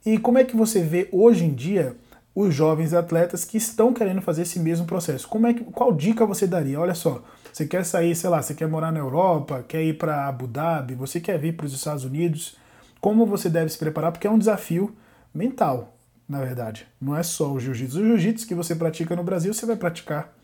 [0.05, 1.95] E como é que você vê hoje em dia
[2.35, 5.29] os jovens atletas que estão querendo fazer esse mesmo processo?
[5.29, 6.81] Como é que, qual dica você daria?
[6.81, 10.27] Olha só, você quer sair, sei lá, você quer morar na Europa, quer ir para
[10.27, 12.57] Abu Dhabi, você quer vir para os Estados Unidos,
[13.01, 14.11] como você deve se preparar?
[14.11, 14.95] Porque é um desafio
[15.39, 15.97] mental,
[16.29, 16.87] na verdade.
[17.01, 18.01] Não é só o jiu-jitsu.
[18.01, 20.35] O jiu-jitsu que você pratica no Brasil, você vai praticar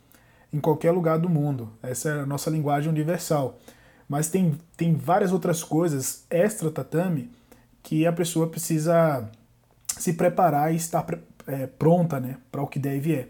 [0.52, 1.72] em qualquer lugar do mundo.
[1.83, 3.59] Essa é a nossa linguagem universal.
[4.09, 7.30] Mas tem, tem várias outras coisas extra tatame
[7.83, 9.28] que a pessoa precisa
[9.88, 11.04] se preparar e estar
[11.46, 13.28] é, pronta né, para o que deve é.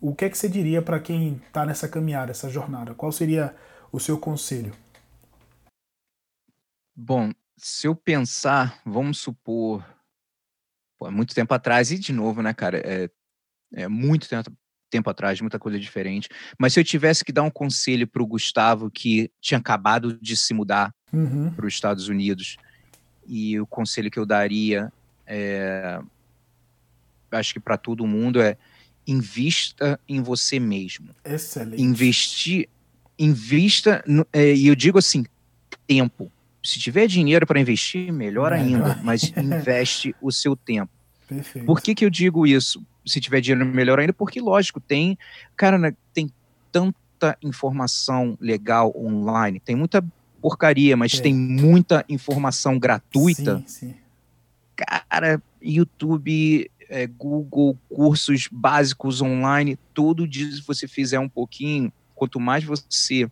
[0.00, 2.94] O que é que você diria para quem está nessa caminhada, essa jornada?
[2.94, 3.54] Qual seria
[3.92, 4.72] o seu conselho?
[6.94, 9.84] Bom, se eu pensar, vamos supor,
[10.98, 13.10] pô, muito tempo atrás, e de novo, né, cara, é,
[13.74, 14.50] é muito tempo,
[14.90, 16.28] tempo atrás, muita coisa diferente.
[16.58, 20.36] Mas se eu tivesse que dar um conselho para o Gustavo, que tinha acabado de
[20.36, 21.50] se mudar uhum.
[21.52, 22.56] para os Estados Unidos,
[23.26, 24.92] e o conselho que eu daria,
[25.26, 26.00] é,
[27.30, 28.56] acho que para todo mundo, é
[29.06, 31.10] invista em você mesmo.
[31.24, 31.80] Excelente.
[31.80, 32.68] Investir,
[33.18, 35.24] invista, no, é, e eu digo assim,
[35.86, 36.30] tempo.
[36.66, 40.92] Se tiver dinheiro para investir, melhor, ainda, mas investe o seu tempo.
[41.28, 41.64] Perfeito.
[41.64, 42.84] Por que, que eu digo isso?
[43.04, 45.16] Se tiver dinheiro, melhor ainda, porque, lógico, tem.
[45.56, 46.30] Cara, né, tem
[46.72, 50.04] tanta informação legal online, tem muita
[50.42, 51.20] porcaria, mas é.
[51.20, 53.58] tem muita informação gratuita.
[53.66, 53.94] Sim, sim.
[54.74, 62.38] Cara, YouTube, é, Google, cursos básicos online, todo dia se você fizer um pouquinho, quanto
[62.38, 63.30] mais você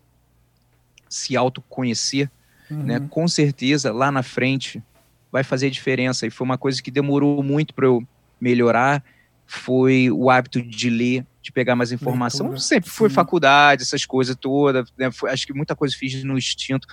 [1.09, 2.31] se autoconhecer,
[2.75, 2.83] uhum.
[2.83, 4.83] né, com certeza lá na frente
[5.31, 6.27] vai fazer diferença.
[6.27, 8.07] E foi uma coisa que demorou muito para eu
[8.41, 9.03] melhorar,
[9.47, 12.47] foi o hábito de ler, de pegar mais informação.
[12.47, 12.61] Leitura.
[12.61, 14.93] Sempre foi faculdade, essas coisas todas.
[14.97, 16.87] Né, foi, acho que muita coisa fiz no instinto,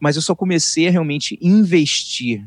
[0.00, 2.44] mas eu só comecei a realmente investir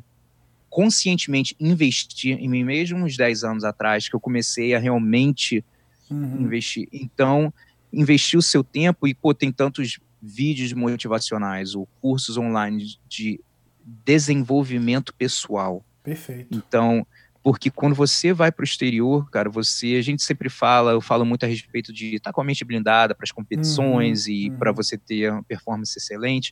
[0.76, 5.64] conscientemente investir em mim mesmo uns 10 anos atrás, que eu comecei a realmente
[6.12, 6.42] uhum.
[6.42, 6.90] investir.
[6.92, 7.54] Então,
[7.94, 13.40] investir o seu tempo e, pô, tem tantos vídeos motivacionais ou cursos online de
[13.84, 15.86] desenvolvimento pessoal.
[16.04, 16.48] Perfeito.
[16.52, 17.06] Então,
[17.44, 21.24] porque quando você vai para o exterior, cara, você, a gente sempre fala, eu falo
[21.24, 24.50] muito a respeito de estar tá com a mente blindada para as competições uhum, e
[24.50, 24.58] uhum.
[24.58, 26.52] para você ter uma performance excelente.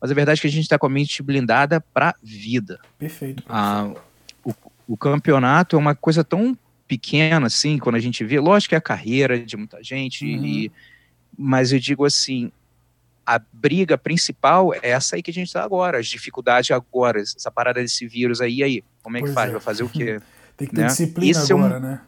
[0.00, 2.78] Mas a verdade é que a gente está com a mente blindada para vida.
[2.98, 3.42] Perfeito.
[3.48, 3.90] Ah,
[4.44, 4.52] o,
[4.88, 8.38] o campeonato é uma coisa tão pequena assim, quando a gente vê.
[8.38, 10.44] Lógico que é a carreira de muita gente, uhum.
[10.44, 10.72] e,
[11.38, 12.52] mas eu digo assim:
[13.26, 17.50] a briga principal é essa aí que a gente está agora, as dificuldades agora, essa
[17.50, 19.50] parada desse vírus aí, aí, como é que pois faz?
[19.50, 19.52] É.
[19.52, 20.20] Vai fazer o quê?
[20.56, 20.86] Tem que ter né?
[20.88, 22.00] disciplina Esse agora, é um, né?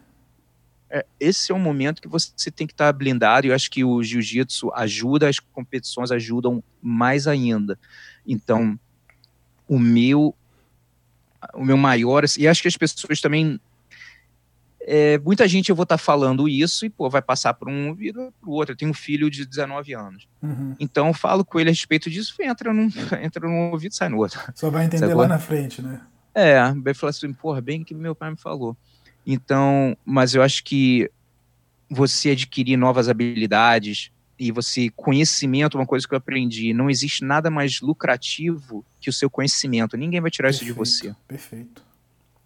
[0.91, 3.83] é, esse é um momento que você tem que estar blindado, e eu acho que
[3.83, 7.79] o jiu-jitsu ajuda, as competições ajudam mais ainda.
[8.27, 8.79] Então,
[9.67, 10.35] o meu
[11.53, 13.61] o meu maior, e acho que as pessoas também
[14.87, 18.33] é, muita gente eu vou estar falando isso e pô, vai passar por um ouvido
[18.39, 18.73] para o outro.
[18.73, 20.29] Eu tenho um filho de 19 anos.
[20.43, 20.75] Uhum.
[20.79, 22.89] Então eu falo com ele a respeito disso, entra num,
[23.23, 24.39] entra num ouvido e sai no outro.
[24.55, 26.03] Só vai entender lá na frente, né?
[26.35, 28.77] É, vai falar assim, porra, bem que meu pai me falou.
[29.27, 31.11] Então, mas eu acho que
[31.89, 37.51] você adquirir novas habilidades e você conhecimento, uma coisa que eu aprendi, não existe nada
[37.51, 39.97] mais lucrativo que o seu conhecimento.
[39.97, 41.15] Ninguém vai tirar perfeito, isso de você.
[41.27, 41.94] Perfeito.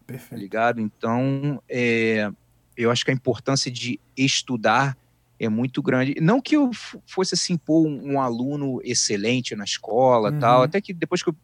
[0.09, 0.41] Perfeito.
[0.41, 0.81] Ligado?
[0.81, 2.31] Então, é,
[2.75, 4.97] eu acho que a importância de estudar
[5.39, 6.15] é muito grande.
[6.19, 6.71] Não que eu
[7.07, 10.39] fosse assim pôr um, um aluno excelente na escola, uhum.
[10.39, 11.37] tal, até que depois que eu,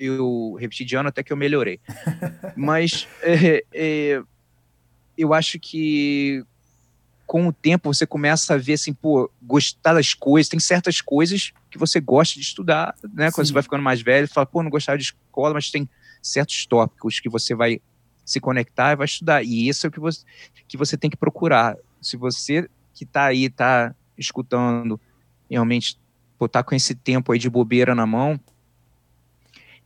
[0.00, 1.78] eu repeti de ano até que eu melhorei.
[2.56, 4.22] Mas é, é,
[5.16, 6.42] eu acho que
[7.26, 11.52] com o tempo você começa a ver assim, pô, gostar das coisas, tem certas coisas
[11.70, 13.28] que você gosta de estudar, né?
[13.28, 13.34] Sim.
[13.34, 15.86] Quando você vai ficando mais velho, fala, pô, não gostava de escola, mas tem
[16.22, 17.78] certos tópicos que você vai
[18.26, 19.42] se conectar e vai estudar.
[19.42, 20.24] E isso é o que você,
[20.68, 21.76] que você tem que procurar.
[22.02, 25.00] Se você que está aí, está escutando,
[25.48, 25.98] realmente,
[26.38, 28.38] pô, tá com esse tempo aí de bobeira na mão,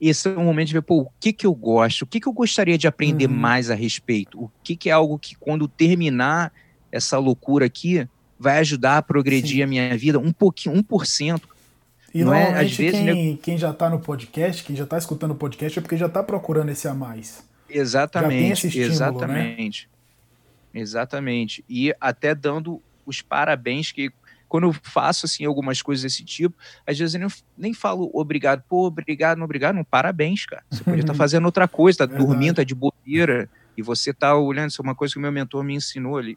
[0.00, 2.26] esse é o momento de ver, pô, o que que eu gosto, o que que
[2.26, 3.36] eu gostaria de aprender uhum.
[3.36, 6.52] mais a respeito, o que que é algo que quando terminar
[6.90, 9.62] essa loucura aqui, vai ajudar a progredir Sim.
[9.62, 11.46] a minha vida um pouquinho, um por cento.
[12.14, 13.38] E não é, às vezes, quem, né?
[13.40, 16.22] quem já está no podcast, quem já está escutando o podcast é porque já está
[16.22, 17.44] procurando esse a mais.
[17.70, 19.88] Exatamente, estímulo, exatamente.
[20.72, 20.80] Né?
[20.80, 21.64] Exatamente.
[21.68, 24.12] E até dando os parabéns que
[24.48, 28.64] quando eu faço assim algumas coisas desse tipo, às vezes eu nem, nem falo obrigado,
[28.68, 30.64] pô, obrigado, não obrigado, não, parabéns, cara.
[30.68, 32.26] Você podia estar tá fazendo outra coisa, tá Verdade.
[32.26, 35.30] dormindo, tá de bobeira, e você tá olhando, isso é uma coisa que o meu
[35.30, 36.36] mentor me ensinou ali,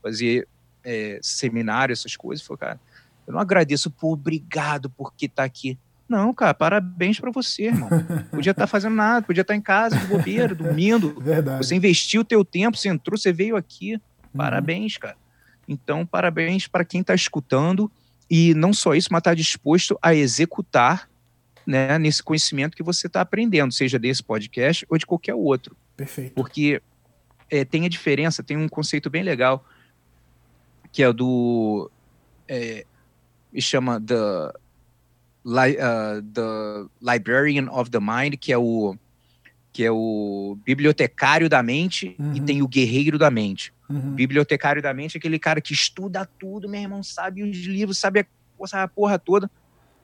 [0.00, 0.46] fazer
[0.84, 2.80] é, seminário, essas coisas, falou, cara,
[3.26, 5.78] eu não agradeço por obrigado porque tá aqui.
[6.08, 7.88] Não, cara, parabéns para você, irmão.
[8.30, 11.18] Podia estar tá fazendo nada, podia estar tá em casa, de bobeira, dormindo.
[11.18, 11.64] Verdade.
[11.64, 13.94] Você investiu o teu tempo, você entrou, você veio aqui.
[13.94, 14.00] Uhum.
[14.36, 15.16] Parabéns, cara.
[15.66, 17.90] Então, parabéns para quem está escutando
[18.30, 21.08] e não só isso, mas está disposto a executar
[21.66, 25.74] né, nesse conhecimento que você está aprendendo, seja desse podcast ou de qualquer outro.
[25.96, 26.34] Perfeito.
[26.34, 26.82] Porque
[27.50, 29.64] é, tem a diferença, tem um conceito bem legal
[30.92, 31.90] que é do
[32.46, 32.84] é,
[33.58, 34.14] chama the,
[35.44, 38.96] li, uh, the Librarian of the Mind, que é o
[39.72, 42.32] que é o bibliotecário da mente uhum.
[42.32, 43.74] e tem o guerreiro da mente.
[43.90, 44.14] Uhum.
[44.14, 48.20] Bibliotecário da mente é aquele cara que estuda tudo, meu irmão, sabe os livros, sabe
[48.20, 49.50] a, sabe a porra toda,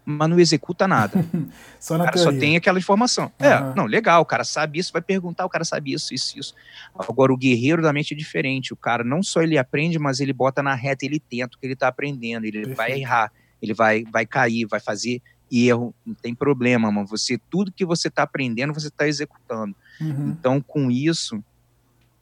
[0.05, 1.24] mas não executa nada.
[1.79, 2.33] só na o cara teoria.
[2.33, 3.31] só tem aquela informação.
[3.40, 3.46] Uhum.
[3.46, 6.55] É, não, legal, o cara sabe isso, vai perguntar, o cara sabe isso, isso, isso.
[6.98, 8.72] Agora, o guerreiro da mente é diferente.
[8.72, 11.66] O cara não só ele aprende, mas ele bota na reta, ele tenta o que
[11.66, 12.76] ele tá aprendendo, ele Perfeito.
[12.76, 17.07] vai errar, ele vai, vai cair, vai fazer erro, não tem problema, mano.
[17.09, 19.75] Você, tudo que você está aprendendo, você está executando.
[20.01, 20.31] Uhum.
[20.31, 21.42] Então, com isso,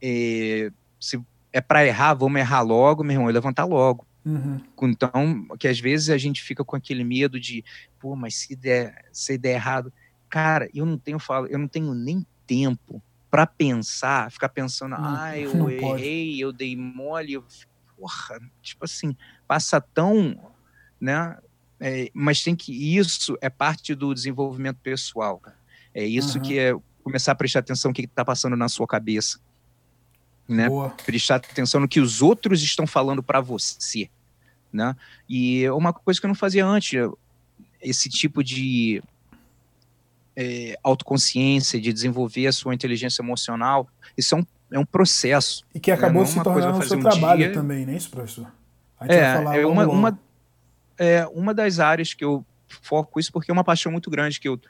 [0.02, 1.20] é, se
[1.52, 4.06] é para errar, vamos errar logo, meu irmão, e levantar logo.
[4.24, 4.60] Uhum.
[4.82, 7.64] Então, que às vezes a gente fica com aquele medo de,
[7.98, 9.92] pô, mas se der, se der errado,
[10.28, 15.32] cara, eu não tenho falo, eu não tenho nem tempo para pensar, ficar pensando, ah,
[15.38, 16.40] eu errei, pode.
[16.40, 17.44] eu dei mole, eu,
[17.96, 20.38] porra, tipo assim, passa tão,
[21.00, 21.36] né?
[21.80, 25.38] É, mas tem que isso é parte do desenvolvimento pessoal.
[25.38, 25.56] Cara.
[25.94, 26.44] É isso uhum.
[26.44, 29.38] que é começar a prestar atenção no que está passando na sua cabeça,
[30.46, 30.68] né?
[30.68, 30.90] Boa.
[31.06, 34.10] Prestar atenção no que os outros estão falando para você,
[34.72, 34.94] né?
[35.28, 36.98] E uma coisa que eu não fazia antes,
[37.80, 39.02] esse tipo de
[40.36, 45.64] é, autoconsciência, de desenvolver a sua inteligência emocional, isso é um, é um processo.
[45.74, 46.28] E que acabou né?
[46.28, 47.52] se tornando o seu um trabalho dia.
[47.52, 48.52] também, não é isso, professor?
[49.00, 50.20] é, é uma, uma,
[50.98, 52.44] é uma das áreas que eu
[52.82, 54.60] foco isso porque é uma paixão muito grande que eu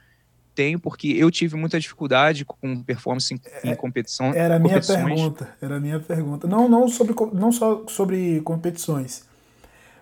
[0.54, 4.32] tenho, porque eu tive muita dificuldade com performance em, em é, competição.
[4.34, 6.48] Era a minha pergunta, era a minha pergunta.
[6.48, 9.24] Não, não, sobre, não só sobre competições,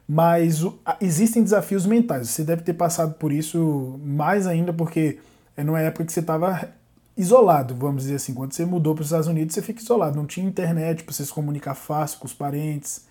[0.09, 2.31] mas o, existem desafios mentais.
[2.31, 5.19] Você deve ter passado por isso mais ainda, porque
[5.57, 6.71] é numa época que você estava
[7.17, 8.33] isolado, vamos dizer assim.
[8.33, 10.17] Quando você mudou para os Estados Unidos, você fica isolado.
[10.17, 13.05] Não tinha internet para você se comunicar fácil com os parentes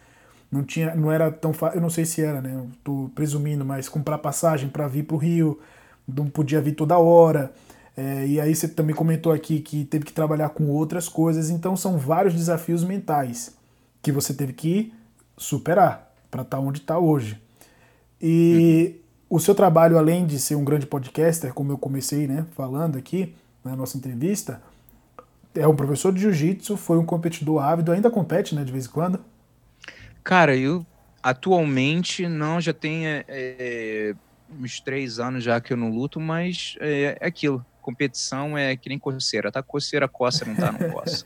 [0.52, 2.54] não tinha, não era tão fácil, eu não sei se era, né?
[2.54, 5.60] Eu tô presumindo, mas comprar passagem para vir para o Rio,
[6.08, 7.52] não podia vir toda hora.
[7.98, 11.78] É, e aí você também comentou aqui que teve que trabalhar com outras coisas, então
[11.78, 13.56] são vários desafios mentais
[14.02, 14.94] que você teve que
[15.38, 17.42] superar para estar tá onde está hoje.
[18.22, 18.96] E
[19.30, 19.38] uhum.
[19.38, 23.34] o seu trabalho, além de ser um grande podcaster, como eu comecei né, falando aqui
[23.64, 24.62] na nossa entrevista,
[25.54, 28.90] é um professor de jiu-jitsu, foi um competidor ávido, ainda compete né, de vez em
[28.90, 29.20] quando?
[30.26, 30.84] Cara, eu
[31.22, 34.16] atualmente não, já tem é, é,
[34.60, 37.64] uns três anos já que eu não luto, mas é, é aquilo.
[37.80, 41.24] Competição é que nem coceira, tá coceira, coça, não tá, não coça.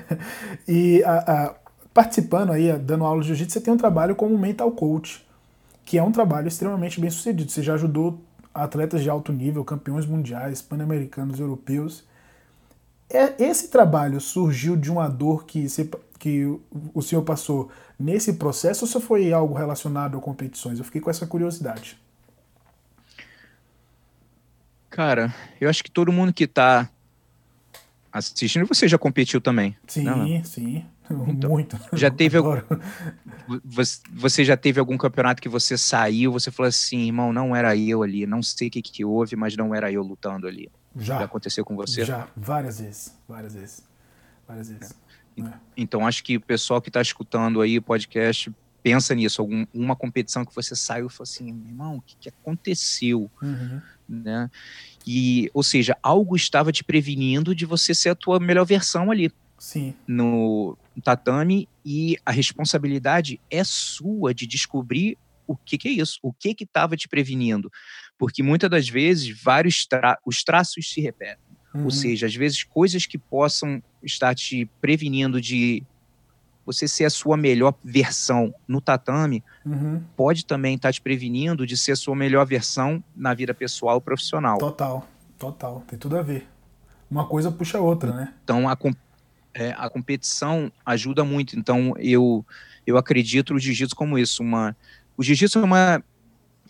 [0.66, 1.54] e a, a,
[1.92, 5.22] participando aí, dando aula de jiu-jitsu, você tem um trabalho como mental coach,
[5.84, 7.50] que é um trabalho extremamente bem sucedido.
[7.50, 8.18] Você já ajudou
[8.54, 12.02] atletas de alto nível, campeões mundiais, pan-americanos, europeus.
[13.12, 16.46] É, esse trabalho surgiu de uma dor que, você, que
[16.94, 20.78] o senhor passou nesse processo ou só foi algo relacionado a competições?
[20.78, 21.98] Eu fiquei com essa curiosidade.
[24.88, 26.88] Cara, eu acho que todo mundo que está
[28.12, 29.76] assistindo, você já competiu também.
[29.86, 30.44] Sim, não?
[30.44, 30.84] sim.
[31.28, 31.78] Então, Muito.
[31.92, 32.56] Já teve algum,
[34.14, 38.02] você já teve algum campeonato que você saiu, você falou assim, irmão, não era eu
[38.02, 40.70] ali, não sei o que, que houve, mas não era eu lutando ali.
[40.96, 41.18] Já.
[41.18, 42.04] Já aconteceu com você?
[42.04, 43.88] Já, várias vezes, várias vezes,
[44.46, 44.90] várias vezes.
[44.92, 45.12] É.
[45.40, 45.52] É.
[45.76, 48.52] Então acho que o pessoal que está escutando aí o podcast
[48.82, 52.28] pensa nisso, alguma uma competição que você saiu e falou assim, irmão, o que, que
[52.28, 53.30] aconteceu?
[53.40, 53.80] Uhum.
[54.08, 54.50] Né?
[55.06, 59.32] E, ou seja, algo estava te prevenindo de você ser a tua melhor versão ali.
[59.56, 59.94] Sim.
[60.06, 65.16] No tatame e a responsabilidade é sua de descobrir
[65.46, 67.70] o que, que é isso, o que que estava te prevenindo,
[68.22, 71.42] porque muitas das vezes vários tra os traços se repetem,
[71.74, 71.86] uhum.
[71.86, 75.82] ou seja, às vezes coisas que possam estar te prevenindo de
[76.64, 80.00] você ser a sua melhor versão no tatame, uhum.
[80.16, 84.00] pode também estar te prevenindo de ser a sua melhor versão na vida pessoal e
[84.00, 84.56] profissional.
[84.56, 85.04] Total,
[85.36, 86.46] total, tem tudo a ver.
[87.10, 88.32] Uma coisa puxa a outra, né?
[88.44, 88.78] Então a,
[89.52, 91.58] é, a competição ajuda muito.
[91.58, 92.46] Então eu
[92.86, 94.76] eu acredito no jiu-jitsu como isso, uma
[95.16, 96.04] o jiu-jitsu é uma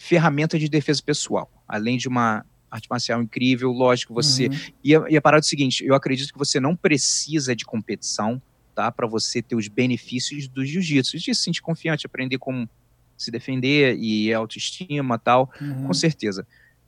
[0.02, 4.48] ferramenta de defesa pessoal, além de uma arte marcial incrível, lógico, você...
[4.48, 4.58] Uhum.
[4.82, 7.64] E, a, e a parada é o seguinte, eu acredito que você não precisa de
[7.64, 8.42] competição,
[8.74, 8.90] tá?
[8.90, 12.68] Para você ter os benefícios do jiu-jitsu, de se sentir confiante, aprender como
[13.16, 15.86] se defender e autoestima tal, uhum.
[15.86, 16.44] com certeza.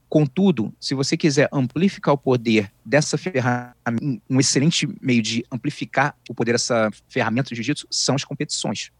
[0.09, 3.77] Contudo, se você quiser amplificar o poder dessa ferramenta,
[4.29, 8.91] um excelente meio de amplificar o poder dessa ferramenta de jiu-jitsu são as competições?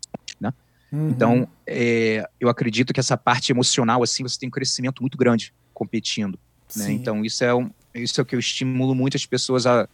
[0.95, 1.11] Uhum.
[1.11, 5.53] Então, é, eu acredito que essa parte emocional, assim, você tem um crescimento muito grande
[5.72, 6.38] competindo.
[6.76, 6.92] Né?
[6.92, 9.88] Então, isso é, um, isso é o que eu estimulo muitas pessoas a,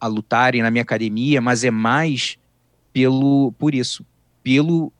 [0.00, 2.36] a lutarem na minha academia, mas é mais
[2.92, 4.04] pelo por isso,
[4.42, 4.92] pelo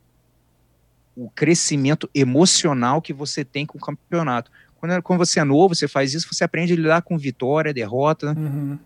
[1.15, 4.51] o crescimento emocional que você tem com o campeonato.
[4.77, 8.35] Quando, quando você é novo, você faz isso, você aprende a lidar com vitória, derrota.
[8.37, 8.79] Uhum.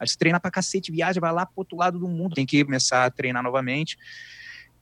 [0.00, 2.64] Aí você treina pra cacete, viaja, vai lá pro outro lado do mundo, tem que
[2.64, 3.96] começar a treinar novamente.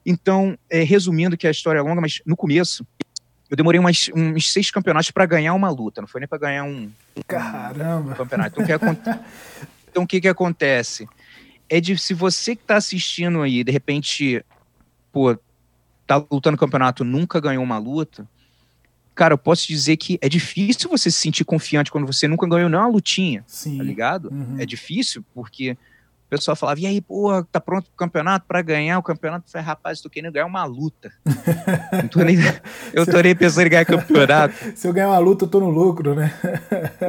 [0.05, 2.87] Então, é, resumindo que a história é longa, mas no começo,
[3.51, 6.65] eu demorei umas, uns seis campeonatos para ganhar uma luta, não foi nem para ganhar
[6.65, 6.91] um,
[7.27, 8.13] Caramba.
[8.13, 8.63] Um campeonato.
[8.63, 9.11] Então, o que,
[9.91, 11.09] então, o que, que acontece?
[11.69, 14.45] É de se você que tá assistindo aí, de repente,
[15.13, 15.37] pô,
[16.07, 18.27] tá lutando no campeonato, nunca ganhou uma luta,
[19.15, 22.69] cara, eu posso dizer que é difícil você se sentir confiante quando você nunca ganhou
[22.69, 23.79] nem uma lutinha, Sim.
[23.79, 24.31] tá ligado?
[24.33, 24.57] Uhum.
[24.59, 25.77] É difícil, porque
[26.31, 29.47] pessoal falava, e aí, pô, tá pronto pro campeonato para ganhar o campeonato?
[29.47, 31.11] Eu falei, rapaz, tô querendo ganhar uma luta.
[32.11, 32.37] tô nem,
[32.93, 34.55] eu tô nem pensando em ganhar campeonato.
[34.77, 36.33] Se eu ganhar uma luta, eu tô no lucro, né?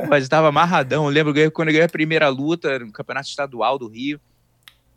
[0.09, 1.05] Mas tava amarradão.
[1.05, 4.19] Eu lembro quando eu ganhei a primeira luta no campeonato estadual do Rio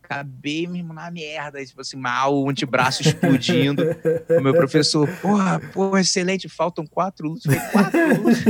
[0.04, 3.82] acabei mesmo na merda, tipo assim, mal, o antebraço explodindo.
[4.28, 7.44] o meu professor, porra, porra, excelente, faltam quatro lutas.
[7.44, 8.44] Falei, quatro lutas?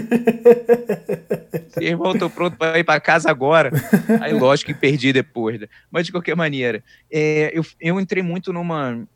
[1.80, 3.70] irmão, tô pronto para ir para casa agora.
[4.20, 5.68] Aí, lógico que perdi depois, né?
[5.90, 9.06] Mas, de qualquer maneira, é, eu, eu entrei muito numa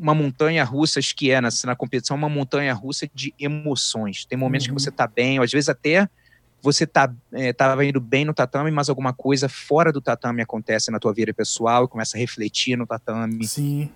[0.00, 4.24] uma montanha russa que é na, na competição, uma montanha russa de emoções.
[4.24, 4.74] Tem momentos uhum.
[4.74, 6.08] que você tá bem, ou às vezes até
[6.60, 10.90] você tá é, tava indo bem no tatame, mas alguma coisa fora do tatame acontece
[10.90, 13.46] na tua vida pessoal e começa a refletir no tatame.
[13.46, 13.90] Sim.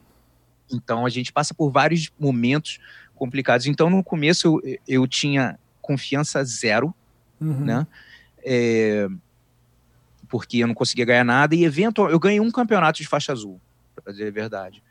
[0.71, 2.79] Então a gente passa por vários momentos
[3.15, 3.67] complicados.
[3.67, 6.95] Então no começo eu, eu tinha confiança zero,
[7.41, 7.65] uhum.
[7.65, 7.87] né?
[8.45, 9.09] É,
[10.29, 13.61] porque eu não conseguia ganhar nada e evento eu ganhei um campeonato de faixa azul,
[13.95, 14.83] para dizer a verdade.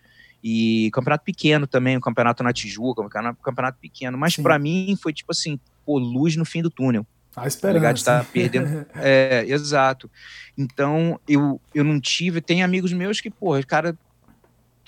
[0.43, 5.13] E campeonato pequeno também, um campeonato na Tijuca, um campeonato pequeno, mas para mim foi
[5.13, 7.05] tipo assim, pô, luz no fim do túnel.
[7.35, 8.05] A esperança.
[8.05, 8.85] Tá tá perdendo.
[8.95, 10.09] é, exato.
[10.57, 12.41] Então, eu, eu não tive.
[12.41, 13.97] Tem amigos meus que, pô, cara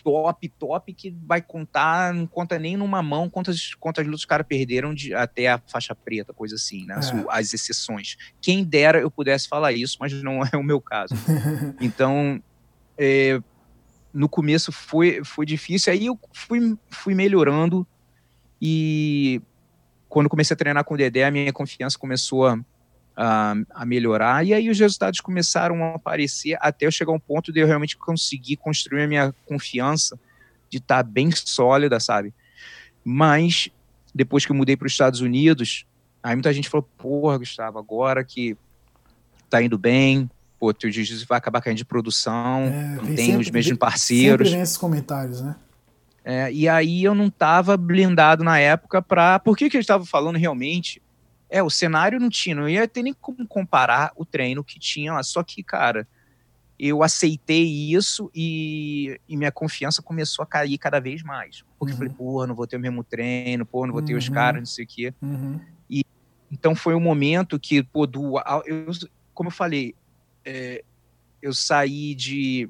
[0.04, 4.46] top, top, que vai contar, não conta nem numa mão quantas, quantas lutas os caras
[4.46, 6.96] perderam de, até a faixa preta, coisa assim, né?
[6.96, 7.26] É.
[7.30, 8.18] As exceções.
[8.42, 11.16] Quem dera eu pudesse falar isso, mas não é o meu caso.
[11.80, 12.44] então,
[12.98, 13.40] é,
[14.14, 17.88] no começo foi, foi difícil, aí eu fui, fui melhorando
[18.62, 19.42] e
[20.14, 22.60] quando comecei a treinar com o Dedé, a minha confiança começou a,
[23.18, 27.20] a, a, melhorar, e aí os resultados começaram a aparecer até eu chegar a um
[27.20, 30.20] ponto de eu realmente conseguir construir a minha confiança
[30.70, 32.32] de estar tá bem sólida, sabe?
[33.04, 33.70] Mas,
[34.14, 35.88] depois que eu mudei para os Estados Unidos,
[36.22, 38.56] aí muita gente falou, porra, Gustavo, agora que
[39.50, 43.42] tá indo bem, pô, teu jiu-jitsu vai acabar caindo de produção, é, não tem sempre,
[43.42, 44.48] os mesmos parceiros.
[44.48, 45.56] Sempre vem esses comentários, né?
[46.26, 49.40] É, e aí eu não estava blindado na época para.
[49.40, 51.02] Por que, que eu estava falando realmente?
[51.50, 55.14] É, o cenário não tinha, não ia ter nem como comparar o treino que tinha
[55.14, 55.22] lá.
[55.22, 56.08] Só que, cara,
[56.80, 61.64] eu aceitei isso e, e minha confiança começou a cair cada vez mais.
[61.78, 61.96] Porque uhum.
[61.96, 64.20] eu falei, pô, não vou ter o mesmo treino, pô, não vou ter uhum.
[64.20, 65.14] os caras, não sei o quê.
[65.22, 65.60] Uhum.
[65.90, 66.04] E,
[66.52, 68.88] então foi um momento que, pô, do, eu,
[69.34, 69.94] como eu falei,
[70.44, 70.84] é,
[71.42, 72.68] eu saí de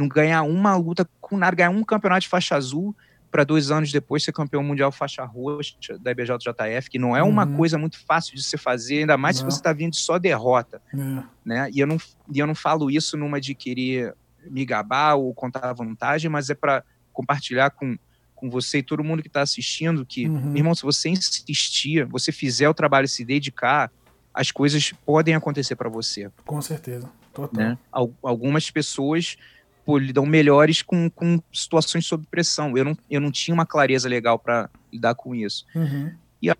[0.00, 2.94] não ganhar uma luta com nada, ganhar um campeonato de faixa azul
[3.30, 7.46] para dois anos depois ser campeão mundial faixa roxa da IBJJF, que não é uma
[7.46, 7.56] uhum.
[7.56, 9.48] coisa muito fácil de se fazer, ainda mais não.
[9.48, 11.22] se você está vindo de só derrota, é.
[11.44, 11.70] né?
[11.72, 11.96] E eu não
[12.32, 16.54] e eu não falo isso numa de querer me gabar ou contar vantagem, mas é
[16.54, 16.82] para
[17.12, 17.96] compartilhar com
[18.40, 20.56] com você e todo mundo que está assistindo que, uhum.
[20.56, 23.92] irmão, se você insistir, você fizer o trabalho e se dedicar,
[24.32, 26.30] as coisas podem acontecer para você.
[26.46, 27.62] Com certeza, total.
[27.62, 27.78] Né?
[28.22, 29.36] Algumas pessoas
[29.84, 32.76] pô, lidam melhores com, com situações sob pressão.
[32.76, 35.66] Eu não, eu não tinha uma clareza legal para lidar com isso.
[35.74, 36.12] Uhum.
[36.42, 36.50] E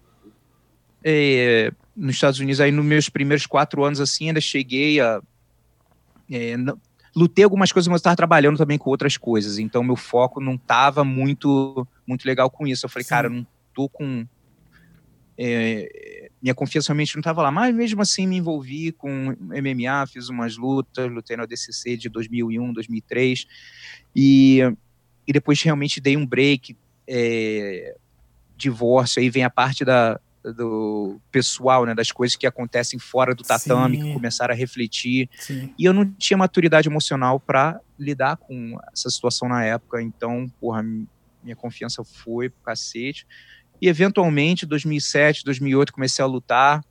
[1.05, 5.23] é, nos Estados Unidos, aí nos meus primeiros quatro anos, assim, ainda cheguei a.
[6.31, 6.79] É, não,
[7.15, 9.59] lutei algumas coisas, mas estava trabalhando também com outras coisas.
[9.59, 12.87] Então, meu foco não estava muito, muito legal com isso.
[12.87, 13.11] Eu falei, Sim.
[13.11, 14.27] cara, não tô com.
[15.37, 20.29] É, minha confiança realmente não estava lá, mas mesmo assim me envolvi com MMA, fiz
[20.29, 23.47] umas lutas, lutei no ADCC de 2001, 2003,
[24.17, 24.61] e,
[25.27, 26.77] e depois realmente dei um break,
[27.07, 27.97] é,
[28.57, 33.43] divórcio, aí vem a parte da, do pessoal, né, das coisas que acontecem fora do
[33.43, 34.05] tatame, Sim.
[34.05, 35.29] que começaram a refletir.
[35.39, 35.75] Sim.
[35.79, 40.83] E eu não tinha maturidade emocional para lidar com essa situação na época, então, porra,
[41.43, 43.27] minha confiança foi pro cacete.
[43.81, 46.85] E eventualmente, 2007, 2008, comecei a lutar.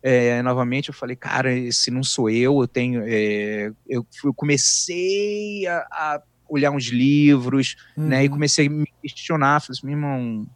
[0.00, 2.60] É, novamente, eu falei, cara, esse não sou eu.
[2.60, 8.06] Eu tenho, é, eu, eu, comecei a, a, olhar uns livros, uhum.
[8.06, 8.24] né?
[8.24, 8.34] E uhum.
[8.34, 9.60] comecei a me questionar.
[9.60, 10.46] Falei assim, meu irmão,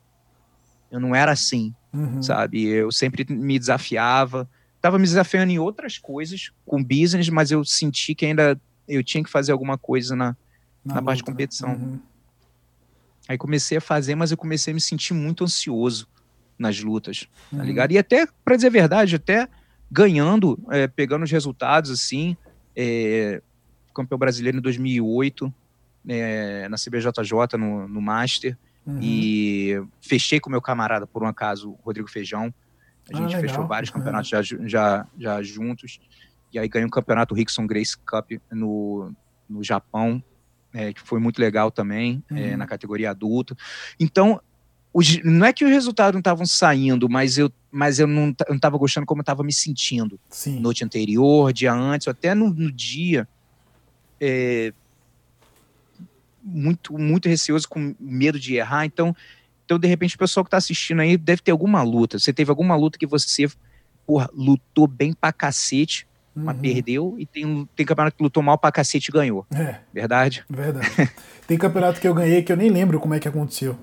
[0.91, 2.23] eu não era assim, uhum.
[2.23, 2.65] sabe?
[2.65, 4.49] Eu sempre me desafiava.
[4.81, 9.23] Tava me desafiando em outras coisas, com business, mas eu senti que ainda eu tinha
[9.23, 10.37] que fazer alguma coisa na,
[10.85, 11.71] na, na parte de competição.
[11.71, 12.01] Uhum.
[13.29, 16.09] Aí comecei a fazer, mas eu comecei a me sentir muito ansioso
[16.59, 17.59] nas lutas, tá uhum.
[17.59, 17.93] tá ligado?
[17.93, 19.49] E até, para dizer a verdade, até
[19.91, 22.37] ganhando, é, pegando os resultados, assim,
[22.75, 23.43] é,
[23.95, 25.53] campeão brasileiro em 2008,
[26.09, 28.57] é, na CBJJ, no, no Master,
[28.87, 28.99] uhum.
[29.01, 32.53] e fechei com meu camarada, por um acaso, Rodrigo Feijão,
[33.13, 33.99] a gente ah, fechou vários uhum.
[33.99, 36.01] campeonatos já, já, já juntos,
[36.53, 39.13] e aí ganhei um campeonato Rickson Grace Cup no,
[39.49, 40.23] no Japão,
[40.73, 42.41] é, que foi muito legal também, é, uhum.
[42.41, 43.57] é, na categoria adulta.
[43.99, 44.41] Então,
[44.93, 48.77] os, não é que os resultados não estavam saindo, mas eu, mas eu não estava
[48.77, 50.21] gostando como eu estava me sentindo.
[50.29, 50.61] Sim.
[50.61, 53.27] Noite anterior, dia antes, até no, no dia.
[54.21, 54.73] É,
[56.43, 58.85] muito, muito receoso, com medo de errar.
[58.85, 59.17] Então,
[59.65, 62.19] então de repente, o pessoal que está assistindo aí deve ter alguma luta.
[62.19, 63.47] Você teve alguma luta que você
[64.07, 66.45] porra, lutou bem pra cacete, uhum.
[66.45, 69.47] mas perdeu, e tem, tem campeonato que lutou mal pra cacete e ganhou.
[69.55, 69.77] É.
[69.93, 70.45] Verdade?
[70.49, 70.91] Verdade.
[71.47, 73.79] tem campeonato que eu ganhei que eu nem lembro como é que aconteceu.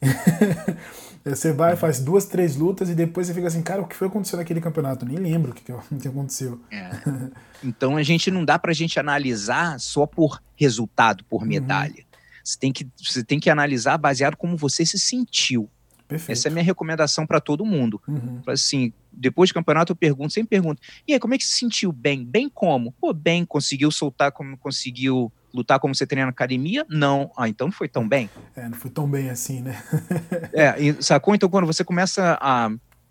[1.24, 4.08] você vai, faz duas, três lutas e depois você fica assim, cara, o que foi
[4.08, 5.04] acontecer naquele campeonato?
[5.04, 5.62] Eu nem lembro o que,
[6.00, 6.60] que aconteceu.
[6.70, 6.90] É.
[7.64, 11.48] Então a gente não dá pra gente analisar só por resultado, por uhum.
[11.48, 11.94] medalha.
[11.94, 12.18] Uhum.
[12.42, 15.70] Você, tem que, você tem que analisar baseado como você se sentiu.
[16.08, 16.36] Perfeito.
[16.36, 18.02] Essa é a minha recomendação para todo mundo.
[18.08, 18.42] Uhum.
[18.48, 21.92] Assim, depois do campeonato eu pergunto, sempre pergunto, e aí, como é que se sentiu
[21.92, 22.24] bem?
[22.24, 22.92] Bem como?
[22.92, 26.86] Pô, bem, conseguiu soltar como conseguiu lutar como você treina na academia?
[26.88, 27.30] Não.
[27.36, 28.30] Ah, então não foi tão bem.
[28.56, 29.82] É, não foi tão bem assim, né?
[30.52, 31.34] é, e, sacou?
[31.34, 32.70] Então quando você começa a,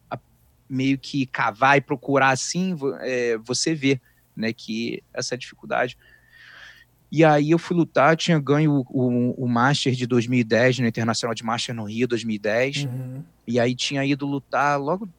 [0.09, 0.19] a
[0.67, 4.01] meio que cavar e procurar assim, é, você vê,
[4.35, 5.97] né, que essa dificuldade.
[7.11, 11.35] E aí eu fui lutar, tinha ganho o, o, o Master de 2010, no Internacional
[11.35, 12.85] de Master no Rio, 2010.
[12.85, 13.23] Uhum.
[13.45, 15.09] E aí tinha ido lutar logo,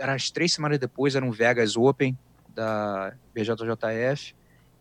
[0.00, 2.16] as três semanas depois, era um Vegas Open
[2.54, 4.34] da BJJF.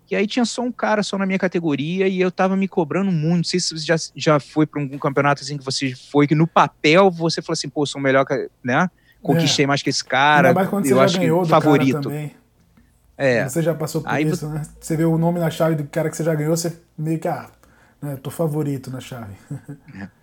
[0.09, 3.11] E aí tinha só um cara só na minha categoria e eu tava me cobrando
[3.11, 3.37] muito.
[3.37, 6.35] Não sei se você já, já foi para algum campeonato assim que você foi, que
[6.35, 8.25] no papel você falou assim, pô, sou melhor
[8.63, 8.89] né?
[9.21, 9.67] Conquistei é.
[9.67, 10.49] mais que esse cara.
[10.49, 12.01] Ainda mais quando eu acho que favorito.
[12.01, 12.33] também.
[13.17, 13.49] É.
[13.49, 14.61] Você já passou por Aí, isso, né?
[14.79, 17.27] Você vê o nome na chave do cara que você já ganhou, você meio que,
[17.27, 17.49] ah,
[18.01, 19.33] né, tô favorito na chave.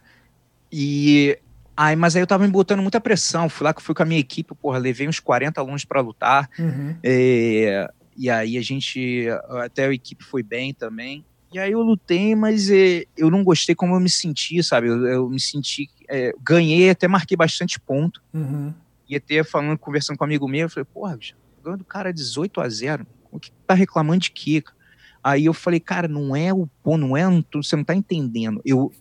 [0.77, 1.39] E.
[1.77, 3.49] Aí, mas aí eu tava me botando muita pressão.
[3.49, 6.49] Fui lá que fui com a minha equipe, porra, levei uns 40 alunos para lutar.
[6.59, 6.97] Uhum.
[7.03, 9.27] É, e aí a gente.
[9.63, 11.25] Até a equipe foi bem também.
[11.53, 14.89] E aí eu lutei, mas é, eu não gostei como eu me senti, sabe?
[14.89, 15.89] Eu, eu me senti.
[16.09, 18.23] É, ganhei, até marquei bastante ponto.
[18.33, 18.73] Uhum.
[19.09, 22.13] E até falando, conversando com um amigo meu, eu falei, porra, bicho, ganhando do cara
[22.13, 23.07] 18 a 0.
[23.31, 24.63] O que tá reclamando de quê?
[25.23, 28.61] Aí eu falei, cara, não é o pô, não é, você não tá entendendo.
[28.65, 28.93] Eu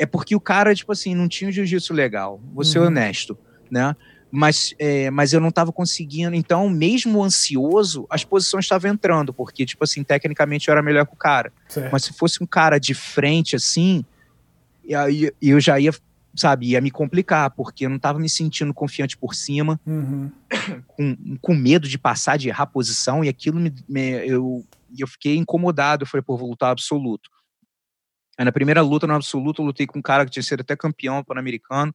[0.00, 2.40] é porque o cara, tipo assim, não tinha um jiu-jitsu legal.
[2.54, 2.86] Vou ser uhum.
[2.86, 3.36] honesto,
[3.70, 3.94] né?
[4.30, 6.34] Mas, é, mas eu não estava conseguindo.
[6.34, 11.12] Então, mesmo ansioso, as posições estavam entrando, porque, tipo assim, tecnicamente eu era melhor que
[11.12, 11.52] o cara.
[11.68, 11.92] Certo.
[11.92, 14.02] Mas se fosse um cara de frente, assim,
[14.88, 15.92] eu, eu já ia
[16.34, 20.30] sabe, ia me complicar, porque eu não estava me sentindo confiante por cima, uhum.
[20.86, 24.64] com, com medo de passar, de errar posição, e aquilo me, me, eu,
[24.96, 26.04] eu fiquei incomodado.
[26.04, 27.28] Eu falei, pô, vou lutar absoluto.
[28.40, 30.74] Aí na primeira luta no absoluto, eu lutei com um cara que tinha sido até
[30.74, 31.94] campeão pan-americano,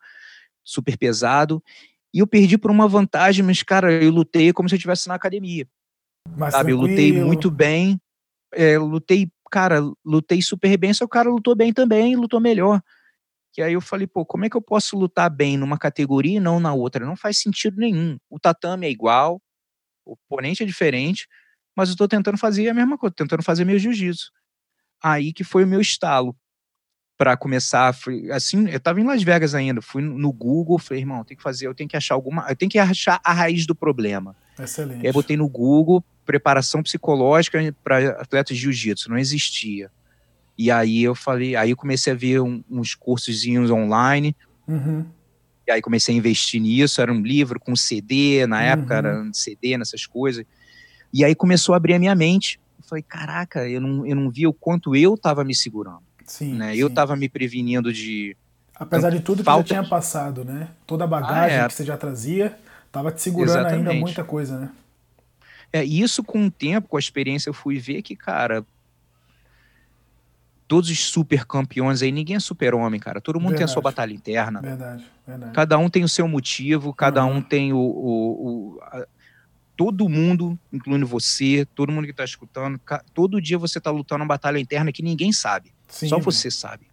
[0.64, 1.60] super pesado,
[2.14, 5.16] e eu perdi por uma vantagem, mas, cara, eu lutei como se eu estivesse na
[5.16, 5.68] academia.
[6.38, 6.86] Mas sabe, tranquilo.
[6.86, 8.00] eu lutei muito bem,
[8.54, 12.80] é, lutei, cara, lutei super bem, só o cara lutou bem também, lutou melhor.
[13.52, 16.40] Que aí eu falei, pô, como é que eu posso lutar bem numa categoria e
[16.40, 17.08] não na outra?
[17.08, 18.20] Não faz sentido nenhum.
[18.30, 19.42] O tatame é igual,
[20.06, 21.28] o oponente é diferente,
[21.76, 24.30] mas eu tô tentando fazer a mesma coisa, tentando fazer meu jiu-jitsu.
[25.08, 26.36] Aí que foi o meu estalo
[27.16, 31.24] para começar, fui, assim, eu tava em Las Vegas ainda, fui no Google, falei, irmão,
[31.24, 33.76] tem que fazer, eu tenho que achar alguma, eu tenho que achar a raiz do
[33.76, 34.36] problema.
[34.60, 35.04] Excelente.
[35.04, 39.92] E aí botei no Google preparação psicológica para atletas de jiu-jitsu, não existia.
[40.58, 44.36] E aí eu falei, aí eu comecei a ver um, uns cursozinhos online.
[44.68, 45.06] Uhum.
[45.68, 48.64] E aí comecei a investir nisso, era um livro com CD, na uhum.
[48.64, 50.44] época era um CD, nessas coisas.
[51.14, 52.60] E aí começou a abrir a minha mente.
[52.86, 56.04] Eu falei, caraca, eu não, eu não via o quanto eu estava me segurando.
[56.26, 56.74] Sim, né?
[56.74, 56.80] sim.
[56.80, 58.38] Eu estava me prevenindo de,
[58.76, 59.68] Apesar de tudo que falta...
[59.68, 60.70] você tinha passado, né?
[60.86, 61.68] Toda a bagagem ah, é.
[61.68, 62.58] que você já trazia,
[62.92, 63.88] tava te segurando Exatamente.
[63.90, 64.70] ainda muita coisa, né?
[65.72, 68.66] É, isso com o tempo, com a experiência, eu fui ver que, cara,
[70.68, 73.22] todos os super campeões aí, ninguém é super-homem, cara.
[73.22, 73.66] Todo mundo verdade.
[73.66, 74.62] tem a sua batalha interna.
[74.62, 75.54] Verdade, verdade.
[75.54, 77.38] Cada um tem o seu motivo, cada uhum.
[77.38, 77.78] um tem o.
[77.78, 79.08] o, o a,
[79.76, 82.80] todo mundo, incluindo você, todo mundo que está escutando,
[83.14, 85.74] todo dia você está lutando uma batalha interna que ninguém sabe.
[85.88, 86.88] Sim, Só você sabe.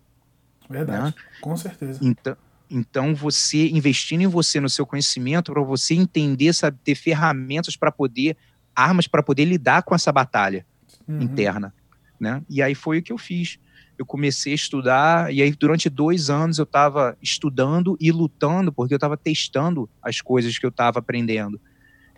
[0.69, 1.15] Verdade, né?
[1.41, 1.99] com certeza.
[2.03, 2.37] Então,
[2.71, 7.93] então, você investindo em você, no seu conhecimento, para você entender, sabe, ter ferramentas para
[7.93, 8.37] poder,
[8.75, 10.65] armas para poder lidar com essa batalha
[11.07, 11.21] uhum.
[11.21, 11.75] interna
[12.23, 12.41] né?
[12.49, 13.59] E aí foi o que eu fiz.
[13.99, 18.95] Eu comecei a estudar, e aí durante dois anos eu estava estudando e lutando, porque
[18.95, 21.61] eu estava testando as coisas que eu estava aprendendo.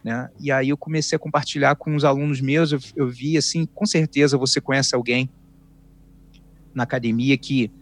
[0.04, 0.28] Né?
[0.38, 3.86] E aí eu comecei a compartilhar com os alunos meus, eu, eu vi assim, com
[3.86, 5.30] certeza você conhece alguém
[6.74, 7.72] na academia que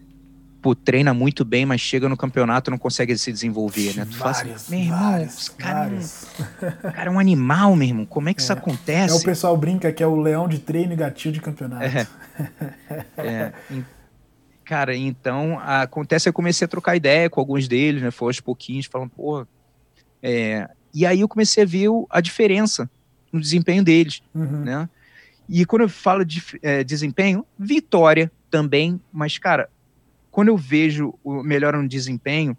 [0.61, 4.05] pô, treina muito bem, mas chega no campeonato não consegue se desenvolver, né?
[4.05, 7.87] Tu vários, fala assim, meu irmão, vários, cara, é um, cara é um animal, meu
[7.89, 9.13] irmão, como é que é, isso acontece?
[9.13, 11.83] É, o pessoal brinca que é o leão de treino e gatilho de campeonato.
[11.83, 12.07] É,
[13.17, 13.53] é,
[14.63, 18.85] cara, então, acontece, eu comecei a trocar ideia com alguns deles, né, foi aos pouquinhos,
[18.85, 19.45] falando, pô,
[20.21, 22.89] é, e aí eu comecei a ver a diferença
[23.31, 24.63] no desempenho deles, uhum.
[24.63, 24.89] né?
[25.49, 29.69] E quando eu falo de é, desempenho, vitória também, mas, cara,
[30.31, 32.55] quando eu vejo o melhor no desempenho,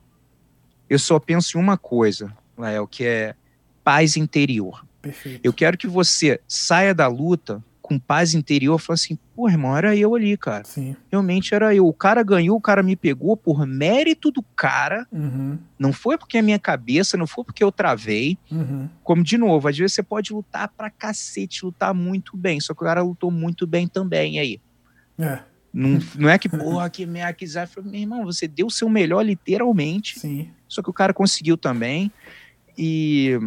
[0.88, 3.34] eu só penso em uma coisa, Lael, que é
[3.82, 4.84] paz interior.
[5.00, 5.40] Perfeito.
[5.42, 9.94] Eu quero que você saia da luta com paz interior, falando assim, pô, irmão, era
[9.94, 10.64] eu ali, cara.
[10.64, 10.96] Sim.
[11.12, 11.86] Realmente era eu.
[11.86, 15.06] O cara ganhou, o cara me pegou por mérito do cara.
[15.12, 15.58] Uhum.
[15.78, 18.38] Não foi porque a minha cabeça, não foi porque eu travei.
[18.50, 18.88] Uhum.
[19.02, 22.80] Como, de novo, às vezes você pode lutar pra cacete, lutar muito bem, só que
[22.80, 24.58] o cara lutou muito bem também, aí.
[25.18, 25.40] É.
[25.70, 27.68] Não, não é que, porra, que merda quiser.
[27.84, 30.18] Meu irmão, você deu o seu melhor literalmente.
[30.18, 30.48] Sim.
[30.66, 32.10] Só que o cara conseguiu também.
[32.78, 33.38] E,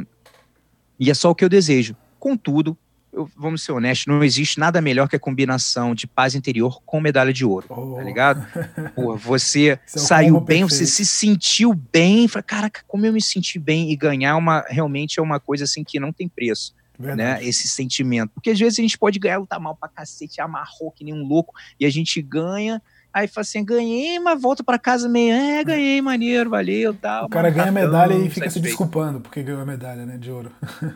[1.00, 1.96] e é só o que eu desejo.
[2.20, 2.78] Contudo,
[3.18, 7.02] eu, vamos ser honestos, não existe nada melhor que a combinação de paz interior com
[7.02, 7.96] medalha de ouro, oh.
[7.96, 8.48] tá ligado?
[8.96, 10.74] Pô, você é saiu bem, perfeito.
[10.74, 15.20] você se sentiu bem, fala, caraca, como eu me senti bem e ganhar uma realmente
[15.20, 17.44] é uma coisa assim que não tem preço né?
[17.44, 18.32] Esse sentimento.
[18.34, 21.24] Porque às vezes a gente pode ganhar, lutar mal pra cacete, amarrou que nem um
[21.24, 22.82] louco, e a gente ganha,
[23.14, 27.26] aí fala assim, ganhei, mas volta para casa meio, é, ganhei, maneiro, valeu, tal.
[27.26, 30.52] O cara ganha medalha e fica se desculpando porque ganhou a medalha, né, de ouro.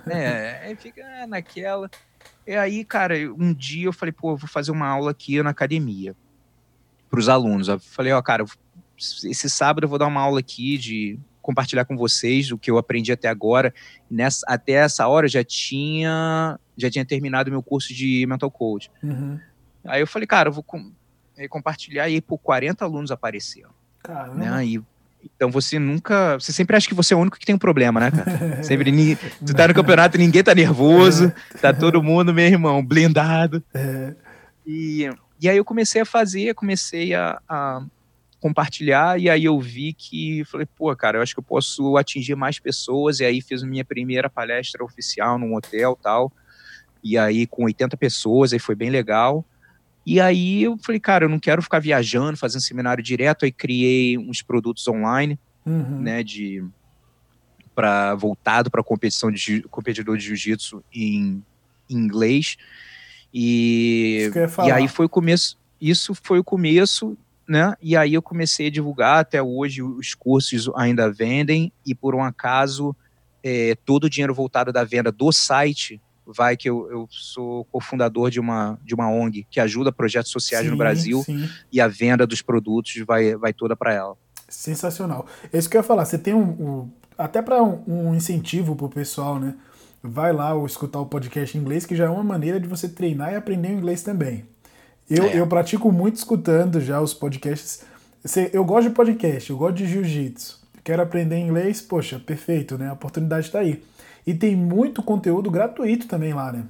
[0.08, 1.90] É, aí fica naquela.
[2.46, 5.52] E aí, cara, um dia eu falei, pô, eu vou fazer uma aula aqui na
[5.52, 6.16] academia
[7.10, 7.68] para os alunos.
[7.68, 8.46] Eu falei, ó, cara,
[8.98, 12.78] esse sábado eu vou dar uma aula aqui de compartilhar com vocês o que eu
[12.78, 13.74] aprendi até agora.
[14.10, 18.90] Nessa, até essa hora eu já tinha já tinha terminado meu curso de mental coach.
[19.04, 19.40] Uhum.
[19.86, 20.92] Aí eu falei, cara, eu vou com,
[21.38, 23.72] eh, compartilhar e por 40 alunos apareceram.
[24.02, 24.36] Caramba.
[24.36, 24.66] Né?
[24.66, 24.82] E,
[25.24, 26.40] então você nunca.
[26.40, 28.64] Você sempre acha que você é o único que tem um problema, né, cara?
[28.64, 33.64] Sempre tu tá no campeonato e ninguém tá nervoso, tá todo mundo, meu irmão, blindado.
[33.74, 34.14] É.
[34.66, 35.10] E,
[35.40, 37.84] e aí eu comecei a fazer, comecei a, a
[38.40, 42.36] compartilhar, e aí eu vi que falei, pô, cara, eu acho que eu posso atingir
[42.36, 46.32] mais pessoas, e aí fiz minha primeira palestra oficial num hotel tal,
[47.04, 49.46] e aí com 80 pessoas, aí foi bem legal.
[50.06, 54.18] E aí eu falei, cara, eu não quero ficar viajando, fazendo seminário direto, aí criei
[54.18, 56.02] uns produtos online, uhum.
[56.02, 56.64] né, de
[57.74, 61.44] para voltado para competição de competidor de jiu-jitsu em,
[61.90, 62.58] em inglês.
[63.34, 64.30] E,
[64.66, 67.18] e aí foi o começo, isso foi o começo
[67.52, 67.76] né?
[67.82, 72.24] E aí eu comecei a divulgar, até hoje os cursos ainda vendem, e por um
[72.24, 72.96] acaso,
[73.44, 78.30] é, todo o dinheiro voltado da venda do site vai que eu, eu sou cofundador
[78.30, 81.50] de uma, de uma ONG que ajuda projetos sociais sim, no Brasil, sim.
[81.72, 84.16] e a venda dos produtos vai, vai toda para ela.
[84.48, 85.26] Sensacional.
[85.52, 88.76] É isso que eu ia falar, você tem um, um até para um, um incentivo
[88.76, 89.56] para o pessoal, né?
[90.04, 92.90] Vai lá ou escutar o podcast em inglês, que já é uma maneira de você
[92.90, 94.46] treinar e aprender o inglês também.
[95.08, 95.40] Eu, é.
[95.40, 97.84] eu pratico muito escutando já os podcasts.
[98.52, 100.60] Eu gosto de podcast, eu gosto de jiu-jitsu.
[100.84, 102.90] Quero aprender inglês, poxa, perfeito, né?
[102.90, 103.84] A oportunidade está aí.
[104.26, 106.66] E tem muito conteúdo gratuito também lá, né?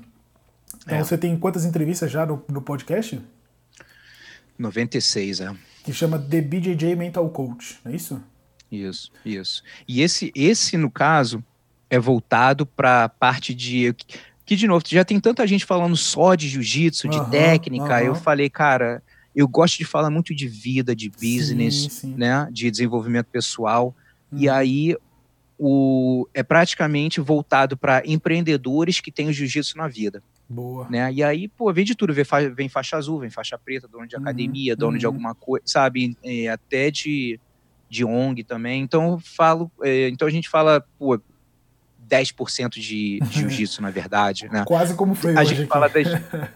[0.83, 1.03] Então é.
[1.03, 3.19] você tem quantas entrevistas já no, no podcast?
[4.57, 5.55] 96, é.
[5.83, 8.21] Que chama The BJJ Mental Coach, não é isso?
[8.71, 9.63] Isso, isso.
[9.87, 11.43] E esse, esse no caso,
[11.89, 13.93] é voltado para a parte de
[14.45, 17.97] que, de novo, já tem tanta gente falando só de jiu-jitsu, de uhum, técnica.
[17.97, 18.07] Uhum.
[18.07, 19.03] Eu falei, cara,
[19.35, 22.15] eu gosto de falar muito de vida, de business, sim, sim.
[22.15, 22.47] né?
[22.51, 23.95] De desenvolvimento pessoal.
[24.31, 24.39] Uhum.
[24.39, 24.95] E aí
[25.63, 30.23] o, é praticamente voltado para empreendedores que têm o jiu-jitsu na vida.
[30.49, 30.89] Boa.
[30.89, 31.13] Né?
[31.13, 34.07] E aí, pô, vem de tudo, vem, fa vem faixa azul, vem faixa preta, dono
[34.07, 35.13] de uhum, academia, dono de uhum.
[35.13, 36.17] alguma coisa, sabe?
[36.23, 37.39] É, até de
[37.87, 38.81] de ONG também.
[38.81, 41.21] Então eu falo, é, então a gente fala, pô,
[42.09, 44.49] 10% de, de jiu-jitsu, na verdade.
[44.49, 44.63] Né?
[44.65, 45.69] Quase como foi a gente aqui.
[45.69, 46.07] fala das,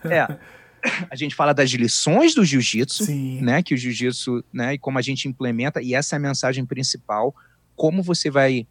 [0.06, 0.40] é,
[1.12, 3.06] a gente fala das lições do jiu-jitsu,
[3.42, 3.62] né?
[3.62, 4.74] Que o jiu-jitsu, né?
[4.74, 7.36] E como a gente implementa, e essa é a mensagem principal,
[7.76, 8.66] como você vai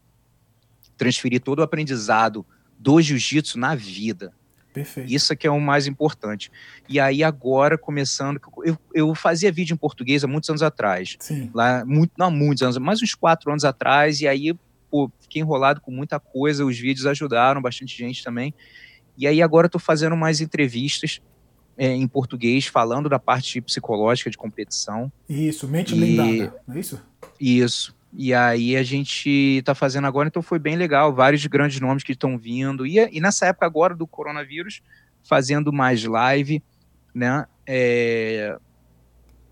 [0.96, 2.44] transferir todo o aprendizado
[2.78, 4.32] do jiu-jitsu na vida.
[4.72, 5.12] Perfeito.
[5.12, 6.50] Isso é que é o mais importante.
[6.88, 11.16] E aí agora, começando, eu, eu fazia vídeo em português há muitos anos atrás.
[11.20, 11.48] Sim.
[11.54, 14.52] Lá, muito, não muitos anos, mais uns quatro anos atrás, e aí
[14.90, 18.52] pô, fiquei enrolado com muita coisa, os vídeos ajudaram bastante gente também.
[19.16, 21.20] E aí agora estou fazendo mais entrevistas
[21.76, 25.10] é, em português, falando da parte psicológica de competição.
[25.28, 27.00] Isso, mente blindada, não é isso?
[27.40, 27.94] Isso.
[28.16, 32.12] E aí a gente está fazendo agora, então foi bem legal, vários grandes nomes que
[32.12, 32.86] estão vindo.
[32.86, 34.82] E, e nessa época agora do coronavírus,
[35.24, 36.62] fazendo mais live,
[37.12, 37.46] né?
[37.66, 38.56] É,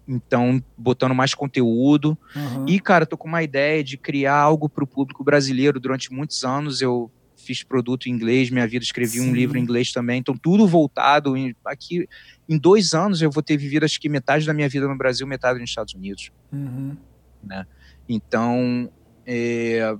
[0.07, 2.17] então, botando mais conteúdo.
[2.37, 2.67] Uhum.
[2.69, 5.81] E, cara, tô com uma ideia de criar algo para o público brasileiro.
[5.81, 9.31] Durante muitos anos eu fiz produto em inglês, minha vida escrevi Sim.
[9.31, 10.21] um livro em inglês também.
[10.21, 11.37] Então, tudo voltado.
[11.37, 12.09] Em, aqui,
[12.49, 15.27] em dois anos eu vou ter vivido, acho que metade da minha vida no Brasil,
[15.27, 16.31] metade nos Estados Unidos.
[16.53, 16.97] Uhum.
[17.43, 17.67] Né?
[18.09, 18.90] Então,
[19.26, 19.96] é,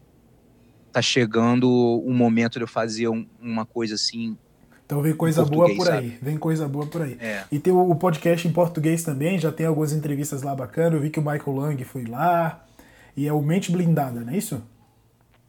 [0.93, 4.37] tá chegando o momento de eu fazer um, uma coisa assim.
[4.85, 7.17] Então vem coisa boa por aí, vem coisa boa por aí.
[7.19, 7.45] É.
[7.51, 10.95] E tem o, o, podcast em português também, já tem algumas entrevistas lá bacanas.
[10.95, 12.65] Eu vi que o Michael Lang foi lá.
[13.17, 14.63] E é o Mente Blindada, não é isso?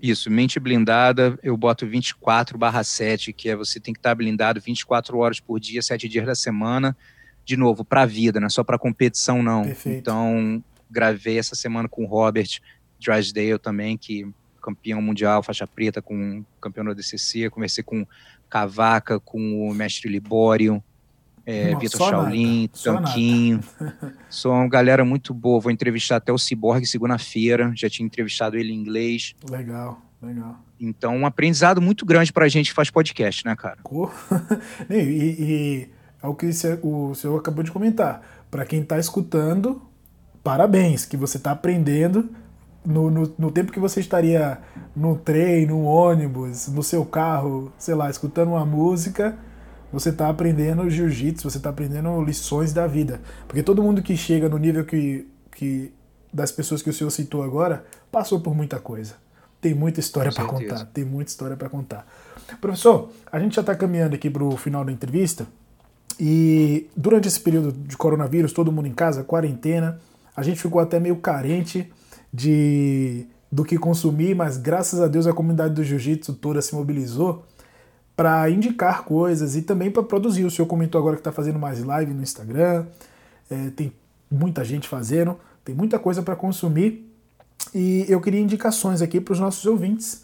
[0.03, 4.59] Isso, mente blindada, eu boto 24 barra 7, que é você tem que estar blindado
[4.59, 6.93] 24 horas por dia, 7 dias da semana,
[7.45, 9.63] de novo, para a vida, não é só para competição não.
[9.63, 9.99] Perfeito.
[9.99, 10.61] Então,
[10.93, 12.59] gravei essa semana com o Robert
[12.99, 14.31] Drysdale também, que
[14.61, 18.07] campeão mundial, faixa preta, com campeão da DCC, conversei com
[18.49, 20.81] Cavaca, com o mestre Libório,
[21.45, 23.59] é, Vitor Shaolin, Tanquinho.
[24.29, 25.59] Sou uma galera muito boa.
[25.59, 27.73] Vou entrevistar até o Cyborg segunda-feira.
[27.75, 29.35] Já tinha entrevistado ele em inglês.
[29.49, 30.57] Legal, legal.
[30.79, 33.79] Então, um aprendizado muito grande pra gente que faz podcast, né, cara?
[34.89, 35.89] e, e
[36.21, 36.49] é o que
[36.81, 38.21] o senhor acabou de comentar.
[38.49, 39.81] Para quem tá escutando,
[40.43, 42.29] parabéns, que você tá aprendendo
[42.85, 44.59] no, no, no, tempo que você estaria
[44.95, 49.37] no trem, no ônibus, no seu carro, sei lá, escutando uma música,
[49.91, 53.21] você está aprendendo jiu-jitsu, você está aprendendo lições da vida.
[53.47, 55.93] Porque todo mundo que chega no nível que, que
[56.33, 59.15] das pessoas que o senhor citou agora, passou por muita coisa.
[59.61, 62.05] Tem muita história para contar, tem muita história para contar.
[62.59, 65.47] Professor, a gente já está caminhando aqui para o final da entrevista
[66.19, 69.99] e durante esse período de coronavírus, todo mundo em casa, quarentena,
[70.35, 71.91] a gente ficou até meio carente
[72.33, 77.45] de do que consumir, mas graças a Deus a comunidade do jiu-jitsu toda se mobilizou
[78.15, 80.43] para indicar coisas e também para produzir.
[80.43, 82.87] O senhor comentou agora que está fazendo mais live no Instagram,
[83.51, 83.93] é, tem
[84.29, 87.07] muita gente fazendo, tem muita coisa para consumir
[87.75, 90.23] e eu queria indicações aqui para os nossos ouvintes.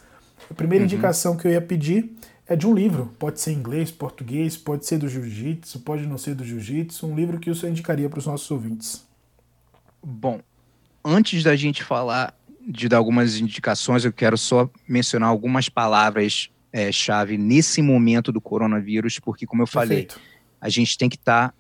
[0.50, 0.92] A primeira uhum.
[0.92, 2.16] indicação que eu ia pedir
[2.48, 6.34] é de um livro, pode ser inglês, português, pode ser do jiu-jitsu, pode não ser
[6.34, 9.08] do jiu-jitsu, um livro que o senhor indicaria para os nossos ouvintes.
[10.04, 10.42] Bom,
[11.04, 12.34] antes da gente falar
[12.68, 18.40] de dar algumas indicações, eu quero só mencionar algumas palavras é, chave nesse momento do
[18.40, 20.22] coronavírus, porque, como eu falei, Perfeito.
[20.62, 21.54] a gente tem que estar tá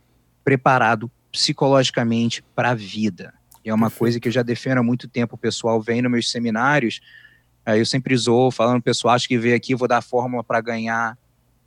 [0.43, 3.33] preparado psicologicamente para a vida.
[3.63, 3.99] E é uma Perfeito.
[3.99, 5.35] coisa que eu já defendo há muito tempo.
[5.35, 7.01] O pessoal vem nos meus seminários,
[7.65, 10.61] aí eu sempre zoo, falando, pessoal, acho que veio aqui, vou dar a fórmula para
[10.61, 11.17] ganhar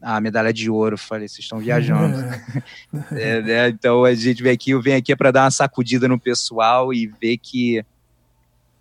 [0.02, 0.98] a medalha de ouro.
[0.98, 2.18] Falei, vocês estão viajando.
[3.12, 3.68] é, né?
[3.68, 7.06] Então a gente vem aqui, eu venho aqui para dar uma sacudida no pessoal e
[7.06, 7.84] ver que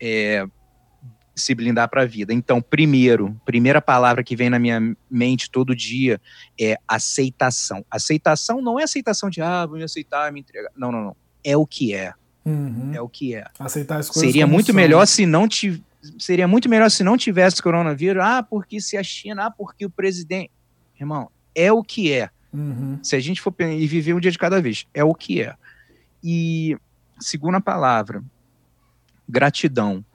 [0.01, 0.45] é,
[1.35, 2.33] se blindar para a vida.
[2.33, 6.19] Então, primeiro, primeira palavra que vem na minha mente todo dia
[6.59, 7.85] é aceitação.
[7.89, 10.71] Aceitação não é aceitação de ah, vou me aceitar, me entregar.
[10.75, 11.15] Não, não, não.
[11.43, 12.13] É o que é.
[12.45, 12.91] Uhum.
[12.93, 13.45] É o que é.
[13.59, 14.21] Aceitar as coisas.
[14.21, 14.75] Seria muito são.
[14.75, 15.83] melhor se não tivesse.
[16.17, 18.23] Seria muito melhor se não tivesse coronavírus.
[18.23, 20.49] Ah, porque se a China, ah, porque o presidente.
[21.01, 22.29] Irmão, é o que é.
[22.53, 22.99] Uhum.
[23.01, 25.55] Se a gente for e viver um dia de cada vez, é o que é.
[26.23, 26.77] E
[27.19, 28.23] segunda palavra,
[29.27, 30.05] gratidão.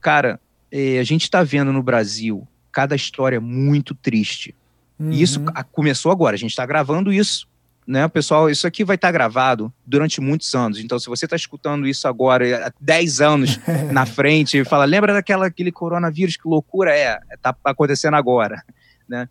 [0.00, 4.52] Cara, é, a gente está vendo no Brasil cada história muito triste.
[4.98, 5.12] Uhum.
[5.12, 7.46] E isso começou agora, a gente está gravando isso.
[7.86, 10.80] Né, pessoal, isso aqui vai estar tá gravado durante muitos anos.
[10.80, 13.60] Então, se você está escutando isso agora, há 10 anos
[13.92, 17.16] na frente, e fala, lembra daquela aquele coronavírus, que loucura é?
[17.32, 18.60] Está acontecendo agora.
[19.08, 19.28] Né?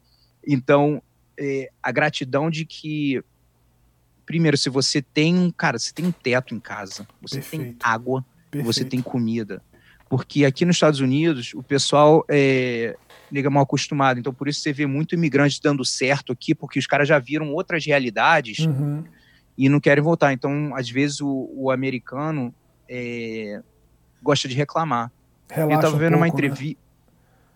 [0.48, 1.02] Então,
[1.38, 3.24] é, a gratidão de que,
[4.26, 7.64] primeiro, se você tem, cara, você tem um teto em casa, você Perfeito.
[7.64, 8.74] tem água, Perfeito.
[8.74, 9.62] você tem comida.
[10.10, 12.96] Porque aqui nos Estados Unidos, o pessoal é
[13.32, 14.20] nega mal acostumado.
[14.20, 17.52] Então, por isso você vê muito imigrante dando certo aqui, porque os caras já viram
[17.54, 19.04] outras realidades uhum.
[19.58, 20.32] e não querem voltar.
[20.32, 22.54] Então, às vezes, o, o americano
[22.90, 23.62] é,
[24.22, 25.12] gosta de reclamar.
[25.50, 26.76] Relaxa eu tava um vendo uma pouco, né?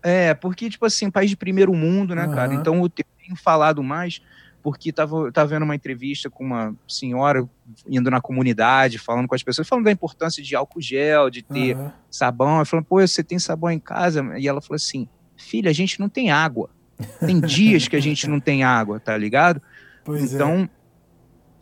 [0.03, 2.53] É, porque, tipo assim, país de primeiro mundo, né, cara?
[2.53, 2.61] Aham.
[2.61, 4.21] Então eu tenho falado mais,
[4.63, 7.47] porque tava, tava vendo uma entrevista com uma senhora
[7.87, 11.75] indo na comunidade, falando com as pessoas, falando da importância de álcool gel, de ter
[11.75, 11.93] Aham.
[12.09, 12.55] sabão.
[12.55, 14.23] Ela falou, pô, você tem sabão em casa?
[14.37, 16.69] E ela falou assim, filha, a gente não tem água.
[17.25, 19.61] Tem dias que a gente não tem água, tá ligado?
[20.03, 20.37] Pois é,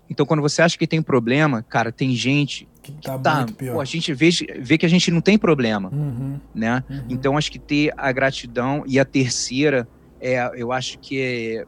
[0.10, 3.74] então, quando você acha que tem problema, cara, tem gente que tá, tá, muito pior.
[3.74, 4.30] pô, a gente vê,
[4.60, 6.84] vê que a gente não tem problema, Uhum, né?
[6.90, 7.06] uhum.
[7.10, 9.88] Então, acho que ter a gratidão e a terceira,
[10.22, 11.66] é, eu acho que é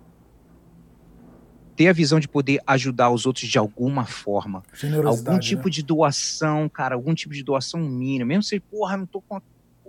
[1.75, 4.61] ter a visão de poder ajudar os outros de alguma forma.
[5.05, 5.69] Algum tipo né?
[5.69, 8.25] de doação, cara, algum tipo de doação mínima.
[8.25, 9.39] Mesmo se, porra, não tô com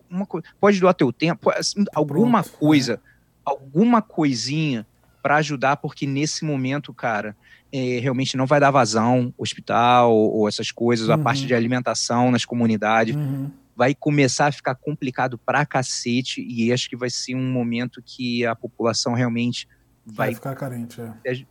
[0.09, 0.47] uma coisa.
[0.61, 3.01] Pode doar teu tempo, assim, alguma Pronto, coisa,
[3.45, 4.87] alguma coisinha
[5.23, 7.37] para ajudar, porque nesse momento, cara,
[7.73, 11.23] é, realmente não vai dar vazão, hospital ou essas coisas, a Uhum.
[11.23, 13.51] parte de alimentação nas comunidades Uhum.
[13.77, 18.45] vai começar a ficar complicado pra cacete e acho que vai ser um momento que
[18.45, 19.67] a população realmente
[20.05, 21.45] Vai vai, ficar carente, é.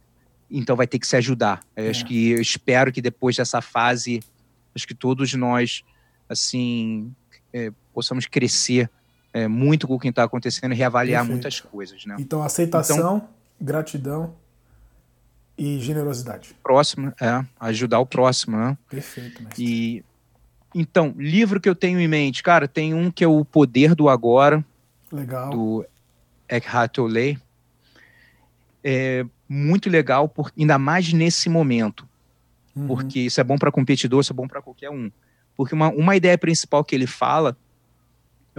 [0.49, 1.61] então vai ter que se ajudar.
[1.76, 1.89] É.
[1.89, 4.20] acho que eu espero que depois dessa fase,
[4.76, 5.84] acho que todos nós
[6.28, 7.13] assim
[7.53, 8.89] é, possamos crescer
[9.34, 11.34] é, muito com o que está acontecendo e reavaliar Perfeito.
[11.34, 12.15] muitas coisas, né?
[12.20, 13.28] Então, aceitação,
[13.60, 14.36] gratidão
[15.57, 16.55] e generosidade.
[16.64, 18.78] Próximo, é, ajudar o próximo, né?
[18.89, 19.64] Perfeito, mestre.
[19.64, 20.03] E
[20.74, 24.07] então, livro que eu tenho em mente, cara, tem um que é o Poder do
[24.07, 24.64] Agora,
[25.12, 25.49] Legal.
[25.49, 25.86] do
[26.47, 27.39] Eckhart Tolle.
[28.84, 32.07] É muito legal, por, ainda mais nesse momento,
[32.76, 32.88] Uhum.
[32.88, 35.12] porque isso é bom para competidor, isso é bom para qualquer um.
[35.57, 37.57] Porque uma, uma ideia principal que ele fala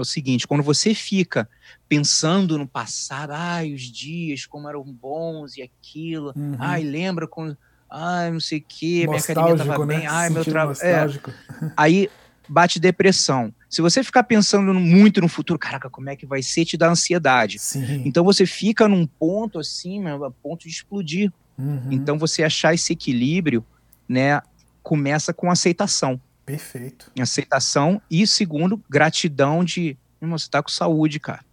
[0.01, 1.49] é o seguinte: quando você fica
[1.89, 6.57] pensando no passado, ai, os dias como eram bons e aquilo, Uhum.
[6.59, 7.57] ai, lembra quando,
[7.91, 9.97] ai, não sei o que, minha academia Nostálgico, tava né?
[9.99, 10.79] bem, ai, meu trabalho.
[10.83, 11.07] É,
[11.77, 12.11] aí
[12.49, 13.55] bate depressão.
[13.69, 16.91] Se você ficar pensando muito no futuro, caraca, como é que vai ser, te dá
[16.91, 17.59] ansiedade.
[17.61, 18.03] Sim.
[18.05, 21.33] Então você fica num ponto assim, a ponto de explodir.
[21.57, 21.89] Uhum.
[21.93, 23.65] Então você achar esse equilíbrio,
[24.09, 24.41] né,
[24.83, 26.21] começa com aceitação.
[26.51, 27.13] Perfeito.
[27.21, 31.45] Aceitação e segundo, gratidão de, irmão, você tá com saúde, cara.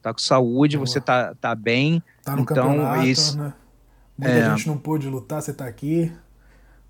[0.00, 0.86] Tá com saúde, Boa.
[0.86, 2.02] você tá, tá bem.
[2.24, 3.54] Tá no Então, isso- né?
[4.18, 4.50] Muita É.
[4.50, 6.12] gente não pôde lutar, você tá aqui.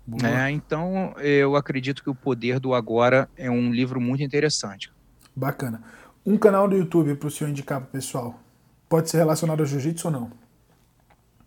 [0.05, 0.51] Né?
[0.51, 4.91] Então eu acredito que o Poder do Agora é um livro muito interessante.
[5.35, 5.81] Bacana.
[6.25, 8.37] Um canal do YouTube pro senhor indicar pro pessoal.
[8.89, 10.31] Pode ser relacionado ao jiu-jitsu ou não?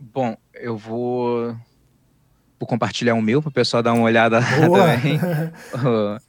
[0.00, 1.54] Bom, eu vou,
[2.58, 5.20] vou compartilhar o meu para o pessoal dar uma olhada também.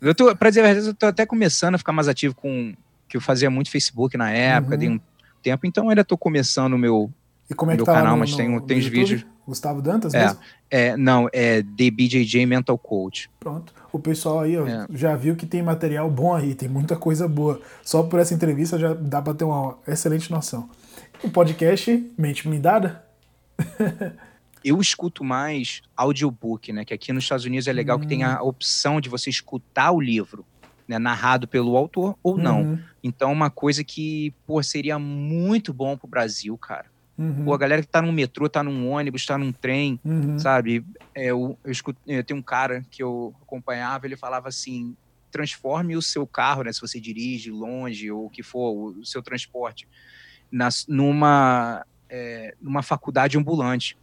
[0.01, 2.73] Eu tô, pra dizer a verdade, eu tô até começando a ficar mais ativo com
[3.07, 4.80] que eu fazia muito Facebook na época, Uhum.
[4.80, 4.99] dei um
[5.41, 7.09] tempo, então ainda tô começando o meu.
[7.49, 9.25] e como é que Meu tá canal, no, mas tem- no tem os vídeos.
[9.47, 10.25] Gustavo Dantas É.
[10.25, 10.39] mesmo?
[10.69, 13.30] É, não, é DBJJ Mental Coach.
[13.39, 13.73] Pronto.
[13.93, 14.86] O pessoal aí ó, É.
[14.89, 17.61] já viu que tem material bom aí, tem muita coisa boa.
[17.82, 20.69] Só por essa entrevista já dá pra ter uma excelente noção.
[21.23, 23.01] O podcast Mente Blindada?
[24.63, 26.83] Eu escuto mais audiobook, né?
[26.85, 28.29] Que aqui nos Estados Unidos é legal que tem Hum.
[28.29, 30.45] a opção de você escutar o livro,
[30.87, 30.97] né?
[30.99, 32.61] Narrado pelo autor ou não.
[32.61, 36.85] Uhum, Então, uma coisa que, pô, seria muito bom pro Brasil, cara.
[37.17, 40.37] uhum, Pô, a galera que tá num metrô, tá num ônibus, tá num trem, uhum.
[40.37, 40.85] sabe?
[41.15, 44.95] É, eu, eu, escuto, eu tenho um cara que eu acompanhava, ele falava assim:
[45.31, 46.71] transforme o seu carro, né?
[46.73, 49.87] Se você dirige longe ou o que for, o, o seu transporte,
[50.51, 53.97] nas, numa, é, numa faculdade ambulante.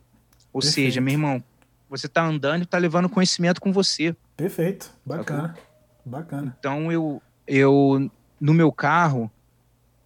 [0.55, 0.86] Ou Perfeito.
[0.86, 1.42] seja, meu irmão,
[1.90, 4.14] você tá andando e tá levando conhecimento com você.
[4.36, 4.88] Perfeito.
[5.05, 5.57] Bacana.
[6.05, 6.57] Bacana.
[6.61, 8.09] Então eu, eu
[8.40, 9.28] no meu carro,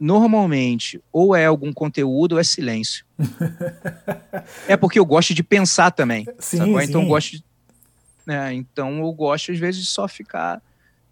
[0.00, 3.04] normalmente, ou é algum conteúdo ou é silêncio.
[4.66, 6.24] é porque eu gosto de pensar também.
[6.38, 6.82] Sim, sim.
[6.82, 7.44] Então eu gosto de,
[8.26, 10.62] né, então eu gosto às vezes de só ficar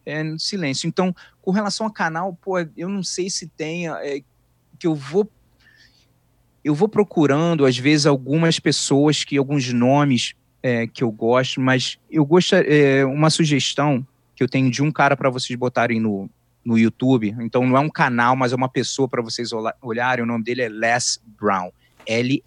[0.07, 0.89] é, no silêncio.
[0.89, 4.23] Então, com relação ao canal, pô, eu não sei se tem é,
[4.79, 5.29] que eu vou
[6.67, 11.97] eu vou procurando às vezes algumas pessoas que alguns nomes é, que eu gosto, mas
[12.11, 14.05] eu gosto é, uma sugestão
[14.35, 16.29] que eu tenho de um cara para vocês botarem no,
[16.65, 17.37] no YouTube.
[17.39, 20.25] Então não é um canal, mas é uma pessoa para vocês olha- olharem.
[20.25, 21.71] O nome dele é Les Brown,
[22.05, 22.43] L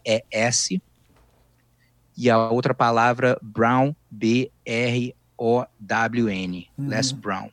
[2.17, 6.89] E a outra palavra Brown, B R O W N, Uhum.
[6.89, 7.49] Les Brown.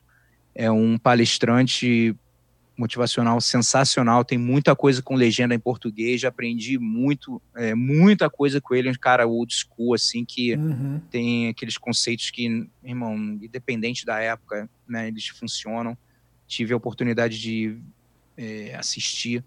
[0.53, 2.13] É um palestrante
[2.77, 8.61] motivacional sensacional, tem muita coisa com legenda em português, já aprendi muito, é, muita coisa
[8.61, 11.01] com ele, um cara old school, assim, que Uhum.
[11.09, 15.97] tem aqueles conceitos que, irmão, independente da época, né, eles funcionam.
[16.47, 17.77] Tive a oportunidade de
[18.37, 19.43] é, assistir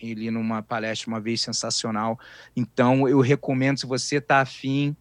[0.00, 2.18] ele numa palestra uma vez sensacional.
[2.56, 4.96] Então, eu recomendo, se você tá afim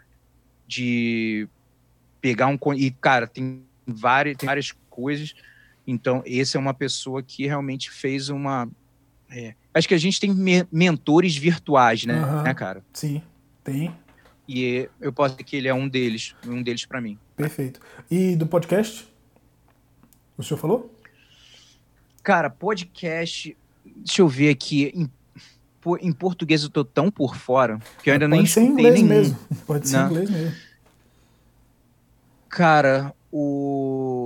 [0.67, 1.47] de
[2.20, 2.57] pegar um.
[2.76, 5.34] E, cara, tem várias, tem várias coisas.
[5.92, 8.70] Então, esse é uma pessoa que realmente fez uma.
[9.28, 12.44] É, acho que a gente tem me mentores virtuais, né, uhum.
[12.44, 12.84] né, cara?
[12.94, 13.24] Sim,
[13.64, 13.92] tem.
[14.48, 17.18] E eu posso dizer que ele é um deles, um deles para mim.
[17.36, 17.80] Perfeito.
[18.10, 19.08] E do podcast?
[20.38, 20.94] O senhor falou?
[22.22, 23.58] Cara, podcast.
[23.84, 24.92] Deixa eu ver aqui.
[24.96, 25.10] Em,
[26.02, 29.08] em português eu tô tão por fora que eu ainda Pode nem ser inglês nenhum.
[29.08, 29.40] mesmo.
[29.66, 30.08] Pode ser Não.
[30.08, 30.56] inglês mesmo.
[32.48, 34.18] Cara, o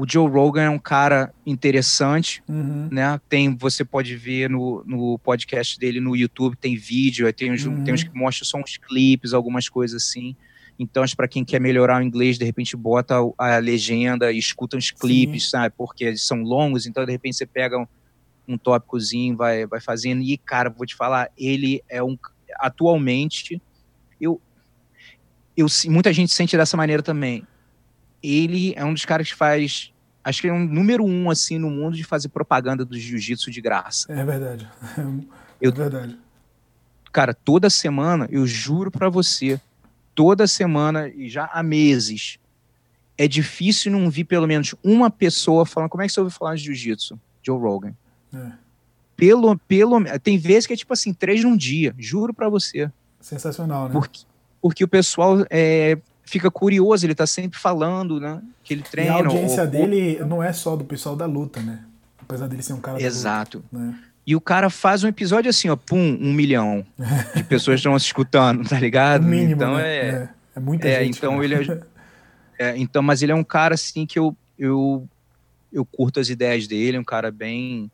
[0.00, 2.88] o Joe Rogan é um cara interessante, uhum.
[2.90, 3.20] né?
[3.28, 7.84] Tem, você pode ver no, no podcast dele no YouTube, tem vídeo, tem uns, uhum.
[7.84, 10.34] tem uns que mostram só uns clipes, algumas coisas assim.
[10.78, 14.90] Então, para quem quer melhorar o inglês, de repente bota a, legenda e escuta uns
[14.90, 15.50] clipes, Sim.
[15.50, 15.74] sabe?
[15.76, 17.86] Porque eles são longos, então de repente você pega um,
[18.48, 20.22] um tópicozinho, vai, vai fazendo.
[20.22, 22.16] E, cara, vou te falar, ele é um.
[22.58, 23.60] Atualmente,
[24.18, 24.40] eu,
[25.54, 27.46] eu, muita gente sente dessa maneira também
[28.22, 29.92] ele é um dos caras que faz.
[30.22, 33.60] Acho que é um número um, assim, no mundo de fazer propaganda do jiu-jitsu de
[33.60, 34.12] graça.
[34.12, 34.68] É verdade.
[34.98, 36.18] É eu, verdade.
[37.12, 39.60] Cara, toda semana, eu juro para você,
[40.14, 42.38] toda semana, e já há meses,
[43.16, 46.54] é difícil não vir pelo menos uma pessoa falando como é que você ouviu falar
[46.54, 47.18] de jiu-jitsu?
[47.42, 47.94] Joe Rogan.
[48.32, 48.52] É.
[49.16, 52.90] Pelo, pelo, tem vezes que é tipo assim, três num dia, juro para você.
[53.20, 53.92] Sensacional, né?
[53.92, 54.20] Porque,
[54.62, 55.98] porque o pessoal é,
[56.30, 58.40] fica curioso, ele tá sempre falando, né?
[58.62, 59.10] Que ele treina.
[59.10, 61.84] E a audiência ou, dele não é só do pessoal da luta, né?
[62.20, 63.58] Apesar dele ser um cara Exato.
[63.72, 63.98] Luta, né?
[64.24, 66.86] E o cara faz um episódio assim, ó, pum, um milhão
[67.34, 69.24] de pessoas estão escutando, tá ligado?
[69.26, 69.88] O mínimo, então né?
[69.88, 71.18] é, é, é muita é, gente.
[71.18, 71.80] Então ele é,
[72.58, 75.08] é, então, mas ele é um cara assim que eu, eu,
[75.72, 77.90] eu curto as ideias dele, um cara bem,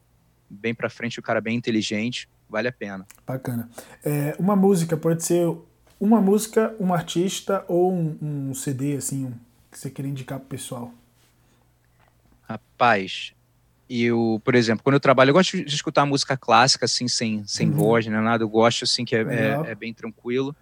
[0.51, 3.07] bem para frente, um cara bem inteligente, vale a pena.
[3.26, 3.70] Bacana.
[4.05, 5.49] É, uma música pode ser
[5.99, 9.33] uma música, um artista ou um, um CD, assim, um,
[9.71, 10.93] que você queria indicar pro pessoal?
[12.43, 13.33] Rapaz,
[13.89, 17.71] eu, por exemplo, quando eu trabalho, eu gosto de escutar música clássica, assim, sem, sem
[17.71, 17.77] uhum.
[17.77, 20.55] voz, né, nada, eu gosto, assim, que é, é, é, bem tranquilo.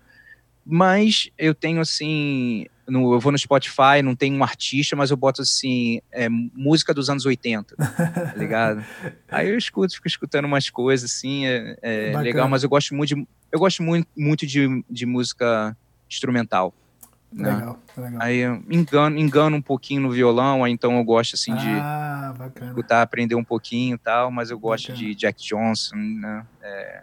[0.65, 5.17] Mas eu tenho, assim, no, eu vou no Spotify, não tem um artista, mas eu
[5.17, 8.85] boto, assim, é, música dos anos 80, tá ligado?
[9.29, 13.15] Aí eu escuto, fico escutando umas coisas, assim, é, é legal, mas eu gosto muito
[13.15, 15.77] de, eu gosto muito, muito de, de música
[16.11, 16.75] instrumental.
[17.33, 17.53] Né?
[17.53, 18.23] Legal, legal.
[18.23, 23.03] Aí engano, engano um pouquinho no violão, aí então eu gosto assim de ah, escutar,
[23.03, 25.09] aprender um pouquinho e tal, mas eu gosto bacana.
[25.09, 26.47] de Jack Johnson, né?
[26.63, 27.03] É,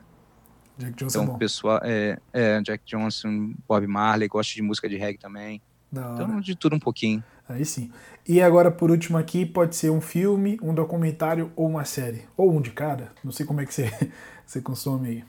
[0.82, 4.98] Jack Johnson então, é pessoal, é, é, Jack Johnson, Bob Marley, gosto de música de
[4.98, 5.62] reggae também.
[5.92, 7.24] Então, de tudo um pouquinho.
[7.48, 7.92] Aí sim.
[8.28, 12.24] E agora, por último aqui, pode ser um filme, um documentário ou uma série.
[12.38, 13.12] Ou um de cada.
[13.24, 13.92] Não sei como é que você,
[14.46, 15.24] você consome aí.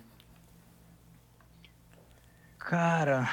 [2.58, 3.28] Cara,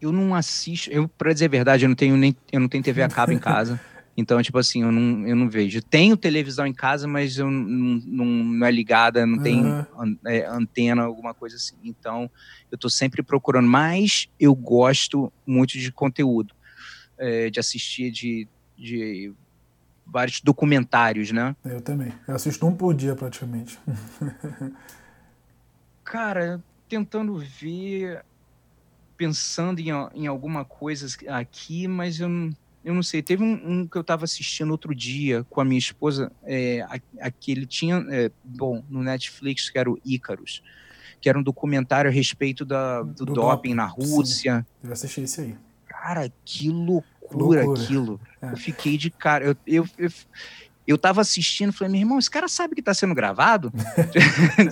[0.00, 0.90] eu não assisto.
[0.90, 3.32] Eu, pra dizer a verdade, eu não tenho nem eu não tenho TV a cabo
[3.32, 3.80] em casa.
[4.20, 5.80] Então, tipo assim, eu não, eu não vejo.
[5.82, 10.18] Tenho televisão em casa, mas eu não, não, não é ligada, não tem uhum.
[10.26, 11.76] é, antena, alguma coisa assim.
[11.82, 12.30] Então,
[12.70, 13.66] eu tô sempre procurando.
[13.66, 16.54] Mas eu gosto muito de conteúdo,
[17.16, 18.46] é, de assistir de,
[18.76, 19.32] de
[20.06, 21.56] vários documentários, né?
[21.64, 22.12] Eu também.
[22.28, 23.78] Eu assisto um por dia, praticamente.
[26.04, 28.22] Cara, tentando ver,
[29.16, 32.50] pensando em, em alguma coisa aqui, mas eu não,
[32.84, 33.22] eu não sei.
[33.22, 36.84] Teve um, um que eu estava assistindo outro dia com a minha esposa, é,
[37.20, 40.62] aquele tinha, é, bom, no Netflix, que era o Ícaros,
[41.20, 44.66] que era um documentário a respeito da, do, do doping, na Rússia.
[44.82, 45.54] Sim, eu assisti isso aí.
[45.86, 47.82] Cara, que loucura, loucura.
[47.82, 48.20] aquilo.
[48.40, 48.52] É.
[48.52, 49.44] Eu fiquei de cara.
[49.44, 50.10] Eu, eu, eu,
[50.86, 53.70] eu tava assistindo, falei, meu irmão, esse cara sabe que tá sendo gravado?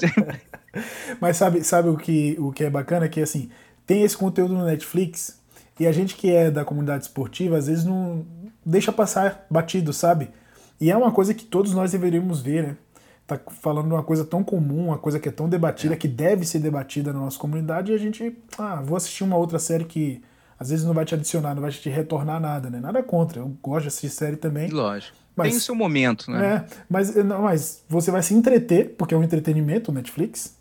[1.21, 3.09] Mas sabe, sabe o, que, o que é bacana?
[3.09, 3.51] Que assim,
[3.87, 5.38] tem esse conteúdo no Netflix
[5.79, 8.24] e a gente que é da comunidade esportiva, às vezes não
[8.64, 10.31] deixa passar batido, sabe?
[10.81, 12.76] E é uma coisa que todos nós deveríamos ver, né?
[13.26, 15.97] Tá falando de uma coisa tão comum, uma coisa que é tão debatida, é.
[15.97, 19.59] que deve ser debatida na nossa comunidade, e a gente, ah, vou assistir uma outra
[19.59, 20.22] série que
[20.59, 22.81] às vezes não vai te adicionar, não vai te retornar nada, né?
[22.81, 24.70] Nada contra, eu gosto de assistir série também.
[24.70, 25.16] Lógico.
[25.37, 26.47] Mas, Tem o seu momento, né?
[26.47, 30.57] É, mas, não, mas você vai se entreter, porque é um entretenimento, Netflix,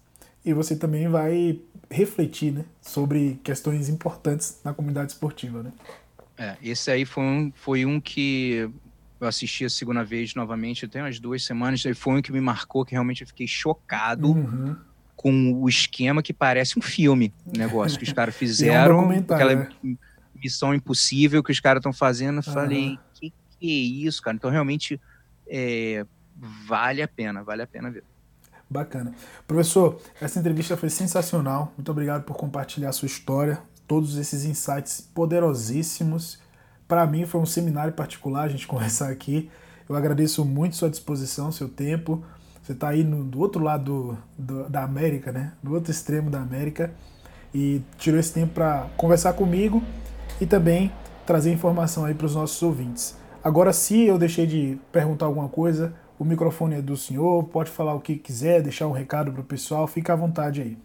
[0.46, 1.60] e você também vai
[1.90, 5.64] refletir né, sobre questões importantes na comunidade esportiva.
[5.64, 5.72] Né?
[6.38, 8.70] É, esse aí foi um, foi um que
[9.20, 12.42] eu assisti a segunda vez novamente, tem umas duas semanas, e foi um que me
[12.42, 14.76] marcou, que realmente eu fiquei chocado uhum.
[15.16, 19.56] com o esquema que parece um filme, negócio que os caras fizeram, é um aquela
[19.56, 19.70] né?
[20.36, 22.98] missão impossível que os caras estão fazendo, eu falei, uhum.
[23.16, 24.36] que que é isso, cara?
[24.36, 25.00] Então realmente
[25.48, 26.06] é,
[26.38, 28.04] vale a pena, vale a pena ver.
[28.70, 29.14] Bacana.
[29.48, 31.74] Professor, essa entrevista foi sensacional.
[31.78, 36.40] Muito obrigado por compartilhar a sua história, todos esses insights poderosíssimos
[36.88, 39.50] para mim foi um seminário particular a gente conversar aqui.
[39.88, 42.24] Eu agradeço muito sua disposição, seu tempo.
[42.62, 45.54] Você está aí no, do outro lado do, da América, né?
[45.62, 46.92] Do outro extremo da América.
[47.54, 49.82] E tirou esse tempo para conversar comigo
[50.40, 50.92] e também
[51.26, 53.16] trazer informação aí para os nossos ouvintes.
[53.44, 57.94] Agora, se eu deixei de perguntar alguma coisa, o microfone é do senhor, pode falar
[57.94, 60.78] o que quiser, deixar um recado para o pessoal, fica à vontade aí.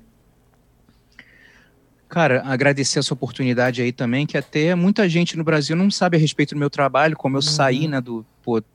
[2.09, 6.21] Cara, agradecer essa oportunidade aí também, que até muita gente no Brasil não sabe a
[6.21, 7.43] respeito do meu trabalho, como eu uhum.
[7.43, 8.27] saí, né, do,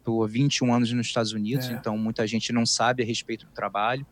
[0.03, 1.73] tô 21 anos nos Estados Unidos, é.
[1.73, 4.03] então muita gente não sabe a respeito do trabalho.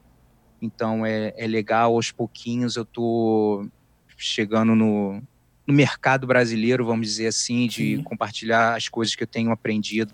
[0.61, 3.67] Então é, é legal, aos pouquinhos eu tô
[4.15, 5.21] chegando no,
[5.65, 8.03] no mercado brasileiro, vamos dizer assim, de Sim.
[8.03, 10.13] compartilhar as coisas que eu tenho aprendido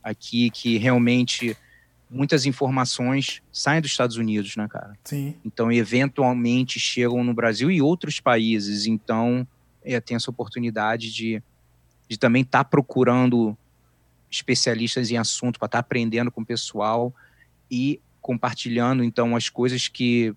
[0.00, 1.56] aqui, que realmente
[2.10, 4.96] muitas informações saem dos Estados Unidos, né, cara?
[5.04, 5.34] Sim.
[5.44, 8.86] Então, eventualmente chegam no Brasil e outros países.
[8.86, 9.46] Então,
[9.82, 11.42] é, tem essa oportunidade de,
[12.08, 13.56] de também estar tá procurando
[14.30, 17.14] especialistas em assunto para estar tá aprendendo com o pessoal
[17.70, 20.34] e compartilhando, então, as coisas que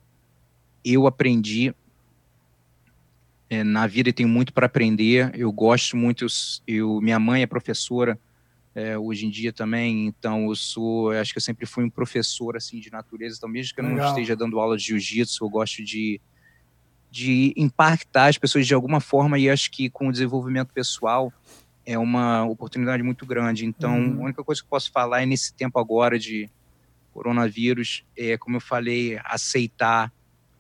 [0.84, 1.74] eu aprendi
[3.50, 5.32] é, na vida e tenho muito para aprender.
[5.34, 6.26] Eu gosto muito,
[6.68, 8.20] eu, minha mãe é professora,
[8.78, 11.90] é, hoje em dia também, então eu sou, eu acho que eu sempre fui um
[11.90, 14.00] professor assim de natureza, então mesmo que eu Legal.
[14.00, 16.22] não esteja dando aula de jiu-jitsu, eu gosto de,
[17.10, 21.34] de impactar as pessoas de alguma forma e acho que com o desenvolvimento pessoal
[21.88, 23.66] é uma oportunidade muito grande.
[23.66, 24.22] Então, uhum.
[24.22, 26.48] a única coisa que eu posso falar é nesse tempo agora de
[27.16, 30.14] coronavírus, é como eu falei, aceitar,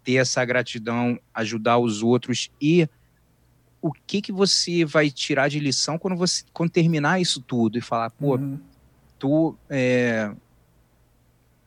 [0.04, 2.90] ter essa gratidão, ajudar os outros e
[3.88, 7.82] o que que você vai tirar de lição quando você quando terminar isso tudo e
[7.82, 8.60] falar, pô, uhum.
[9.18, 10.32] tô, é,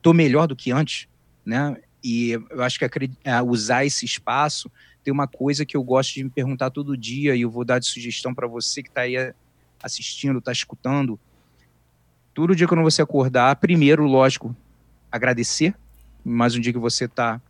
[0.01, 1.07] tô melhor do que antes,
[1.45, 1.77] né?
[2.03, 2.85] E eu acho que
[3.23, 4.71] é, usar esse espaço
[5.03, 7.79] tem uma coisa que eu gosto de me perguntar todo dia e eu vou dar
[7.79, 9.15] de sugestão para você que está aí
[9.81, 11.19] assistindo, está escutando.
[12.33, 14.55] Todo dia quando você acordar, primeiro, lógico,
[15.11, 15.75] agradecer
[16.23, 17.41] mais um dia que você está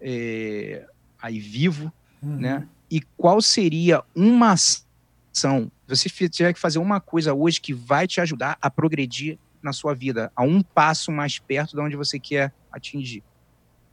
[0.00, 0.86] é,
[1.20, 1.92] aí vivo,
[2.22, 2.36] uhum.
[2.36, 2.68] né?
[2.94, 8.20] E qual seria uma ação, você tiver que fazer uma coisa hoje que vai te
[8.20, 12.54] ajudar a progredir na sua vida, a um passo mais perto de onde você quer
[12.70, 13.24] atingir.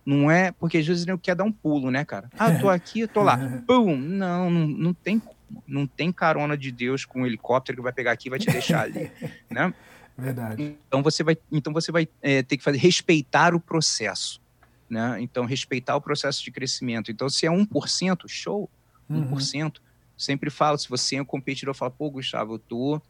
[0.05, 2.29] Não é porque às vezes eu quer dar um pulo, né, cara?
[2.37, 3.39] Ah, tô aqui, tô lá.
[3.65, 3.97] Pum!
[3.97, 5.19] Não, não, não tem
[5.67, 8.51] não tem carona de Deus com um helicóptero que vai pegar aqui e vai te
[8.51, 9.11] deixar ali,
[9.49, 9.73] né?
[10.15, 10.77] Verdade.
[10.87, 14.39] Então você vai, então você vai é, ter que fazer respeitar o processo,
[14.87, 15.17] né?
[15.19, 17.11] Então respeitar o processo de crescimento.
[17.11, 18.69] Então se é 1%, show
[19.11, 19.35] uhum.
[19.35, 19.77] 1%.
[20.17, 23.01] Sempre falo, se você é um competidor, fala, pô, Gustavo, eu tô.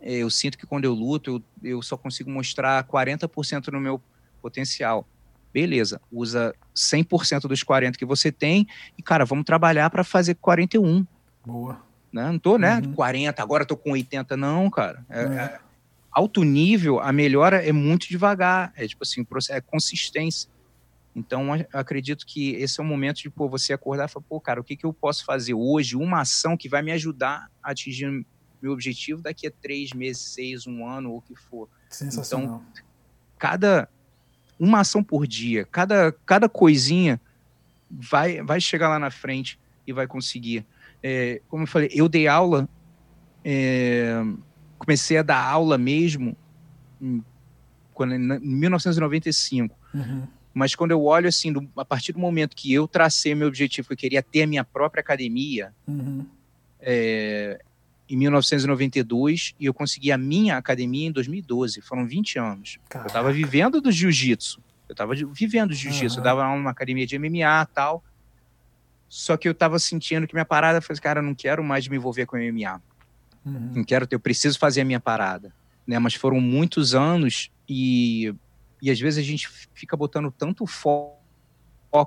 [0.00, 4.00] É, eu sinto que quando eu luto, eu, eu só consigo mostrar 40% no meu
[4.40, 5.06] potencial.
[5.52, 8.66] Beleza, usa 100% dos 40 que você tem
[8.96, 11.06] e, cara, vamos trabalhar para fazer 41.
[11.44, 11.82] Boa.
[12.12, 12.30] Né?
[12.30, 12.92] Não tô, né, uhum.
[12.92, 15.04] 40, agora tô com 80, não, cara.
[15.08, 15.24] É, é.
[15.24, 15.58] É,
[16.10, 18.72] alto nível, a melhora é muito devagar.
[18.76, 20.50] É tipo assim, é consistência.
[21.18, 24.60] Então, acredito que esse é o momento de pô, você acordar e falar, pô, cara,
[24.60, 25.96] o que, que eu posso fazer hoje?
[25.96, 28.24] Uma ação que vai me ajudar a atingir
[28.60, 31.68] meu objetivo daqui a três meses, seis, um ano, ou o que for.
[31.88, 32.62] Sensacional.
[32.70, 32.84] Então,
[33.38, 33.88] cada
[34.58, 37.20] uma ação por dia, cada, cada coisinha
[37.90, 40.66] vai, vai chegar lá na frente e vai conseguir.
[41.02, 42.68] É, como eu falei, eu dei aula,
[43.44, 44.20] é,
[44.78, 46.36] comecei a dar aula mesmo
[47.00, 47.24] em,
[47.94, 49.78] quando, em 1995.
[49.94, 50.26] Uhum.
[50.58, 53.86] Mas quando eu olho assim, do, a partir do momento que eu tracei meu objetivo,
[53.86, 56.26] que eu queria ter a minha própria academia, uhum.
[56.80, 57.60] é,
[58.08, 61.80] em 1992, e eu consegui a minha academia em 2012.
[61.80, 62.78] Foram 20 anos.
[62.88, 63.06] Caraca.
[63.06, 64.60] Eu estava vivendo do jiu-jitsu.
[64.88, 66.16] Eu estava vivendo jiu-jitsu.
[66.16, 66.20] Uhum.
[66.20, 68.02] Eu dava uma academia de MMA e tal.
[69.08, 71.96] Só que eu estava sentindo que minha parada foi, cara, eu não quero mais me
[71.96, 72.82] envolver com MMA.
[73.44, 73.72] Uhum.
[73.76, 75.52] Não quero ter, eu preciso fazer a minha parada.
[75.86, 76.00] Né?
[76.00, 78.34] Mas foram muitos anos e
[78.80, 81.18] e às vezes a gente fica botando tanto foco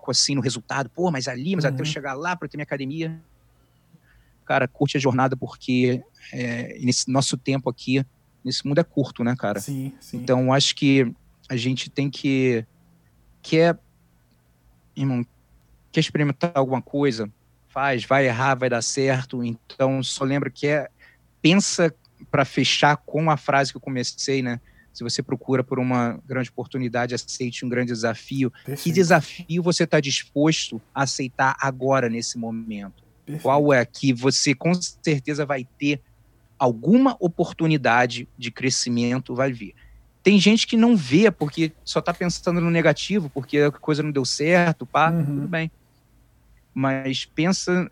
[0.10, 1.72] assim no resultado, pô, mas ali, mas uhum.
[1.72, 1.92] até eu uhum.
[1.92, 3.22] chegar lá para ter minha academia.
[4.46, 8.06] Cara, curte a jornada porque é, nesse nosso tempo aqui,
[8.44, 9.60] nesse mundo é curto, né, cara?
[9.60, 10.18] Sim, sim.
[10.18, 11.14] Então acho que
[11.50, 12.66] a gente tem que
[13.42, 13.78] quer,
[14.96, 15.26] irmão,
[15.92, 17.32] quer experimentar alguma coisa,
[17.68, 19.44] faz, vai errar, vai dar certo.
[19.44, 20.90] Então só lembra que é
[21.42, 21.94] pensa
[22.30, 24.60] para fechar com a frase que eu comecei, né?
[24.94, 28.52] Se você procura por uma grande oportunidade, aceite um grande desafio.
[28.52, 28.84] Perfeito.
[28.84, 33.04] Que desafio você está disposto a aceitar agora, nesse momento?
[33.26, 33.44] Perfeito.
[33.44, 36.02] Qual é que você com certeza vai ter
[36.62, 39.74] alguma oportunidade de crescimento, vai vir.
[40.22, 44.12] Tem gente que não vê porque só está pensando no negativo, porque a coisa não
[44.12, 45.26] deu certo, pá, uhum.
[45.26, 45.72] tudo bem.
[46.72, 47.90] Mas pensa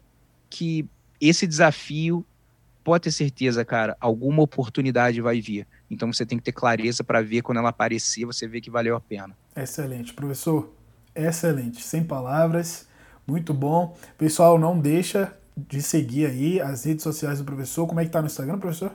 [0.52, 0.86] que
[1.20, 2.24] esse desafio
[2.84, 5.66] pode ter certeza, cara, alguma oportunidade vai vir.
[5.90, 8.96] Então você tem que ter clareza para ver quando ela aparecer, você vê que valeu
[8.96, 9.36] a pena.
[9.56, 10.72] Excelente, professor.
[11.16, 11.82] Excelente.
[11.84, 12.88] Sem palavras.
[13.26, 13.98] Muito bom.
[14.18, 17.88] Pessoal, não deixa de seguir aí as redes sociais do professor.
[17.88, 18.92] Como é que tá no Instagram, professor?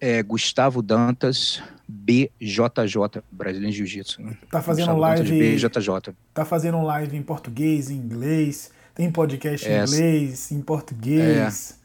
[0.00, 4.22] É Gustavo Dantas BJJ, Brasileiro Jiu-Jitsu.
[4.22, 4.36] Né?
[4.50, 5.56] Tá fazendo Gustavo live.
[5.56, 6.14] BJJ.
[6.34, 8.70] Tá fazendo live em português, em inglês.
[8.94, 11.70] Tem podcast em é, inglês, em português.
[11.72, 11.78] É.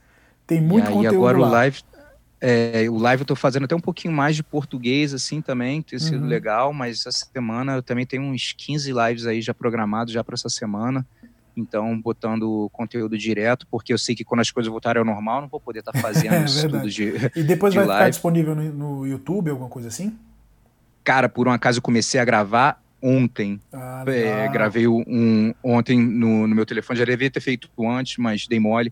[0.46, 1.14] Tem muito e conteúdo.
[1.14, 1.48] E agora lá.
[1.48, 1.84] o live.
[2.46, 5.98] É, o live eu tô fazendo até um pouquinho mais de português, assim, também, tem
[5.98, 6.28] sido uhum.
[6.28, 10.34] legal, mas essa semana eu também tenho uns 15 lives aí já programados já para
[10.34, 11.08] essa semana.
[11.56, 15.48] Então, botando conteúdo direto, porque eu sei que quando as coisas voltarem ao normal, não
[15.48, 17.14] vou poder estar tá fazendo é, isso tudo de.
[17.34, 18.00] E depois de vai live.
[18.02, 20.14] ficar disponível no, no, YouTube, alguma coisa assim?
[21.02, 23.58] Cara, por um acaso eu comecei a gravar ontem.
[23.72, 28.48] Ah, é, gravei um ontem no, no meu telefone, já devia ter feito antes, mas
[28.48, 28.92] dei mole.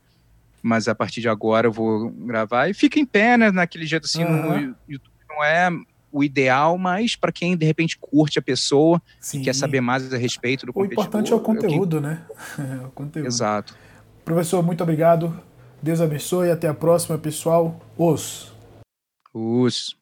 [0.62, 3.52] Mas a partir de agora eu vou gravar e fica em pé, né?
[3.52, 4.70] Naquele jeito assim, uhum.
[4.70, 5.70] no YouTube não é
[6.12, 9.40] o ideal, mas para quem de repente curte a pessoa Sim.
[9.40, 12.02] e quer saber mais a respeito do O importante é o conteúdo, eu...
[12.02, 12.22] né?
[12.60, 13.28] É o conteúdo.
[13.28, 13.76] Exato.
[14.26, 15.34] Professor, muito obrigado.
[15.82, 16.52] Deus abençoe.
[16.52, 17.80] Até a próxima, pessoal.
[17.98, 18.54] Os.
[19.34, 20.01] Os.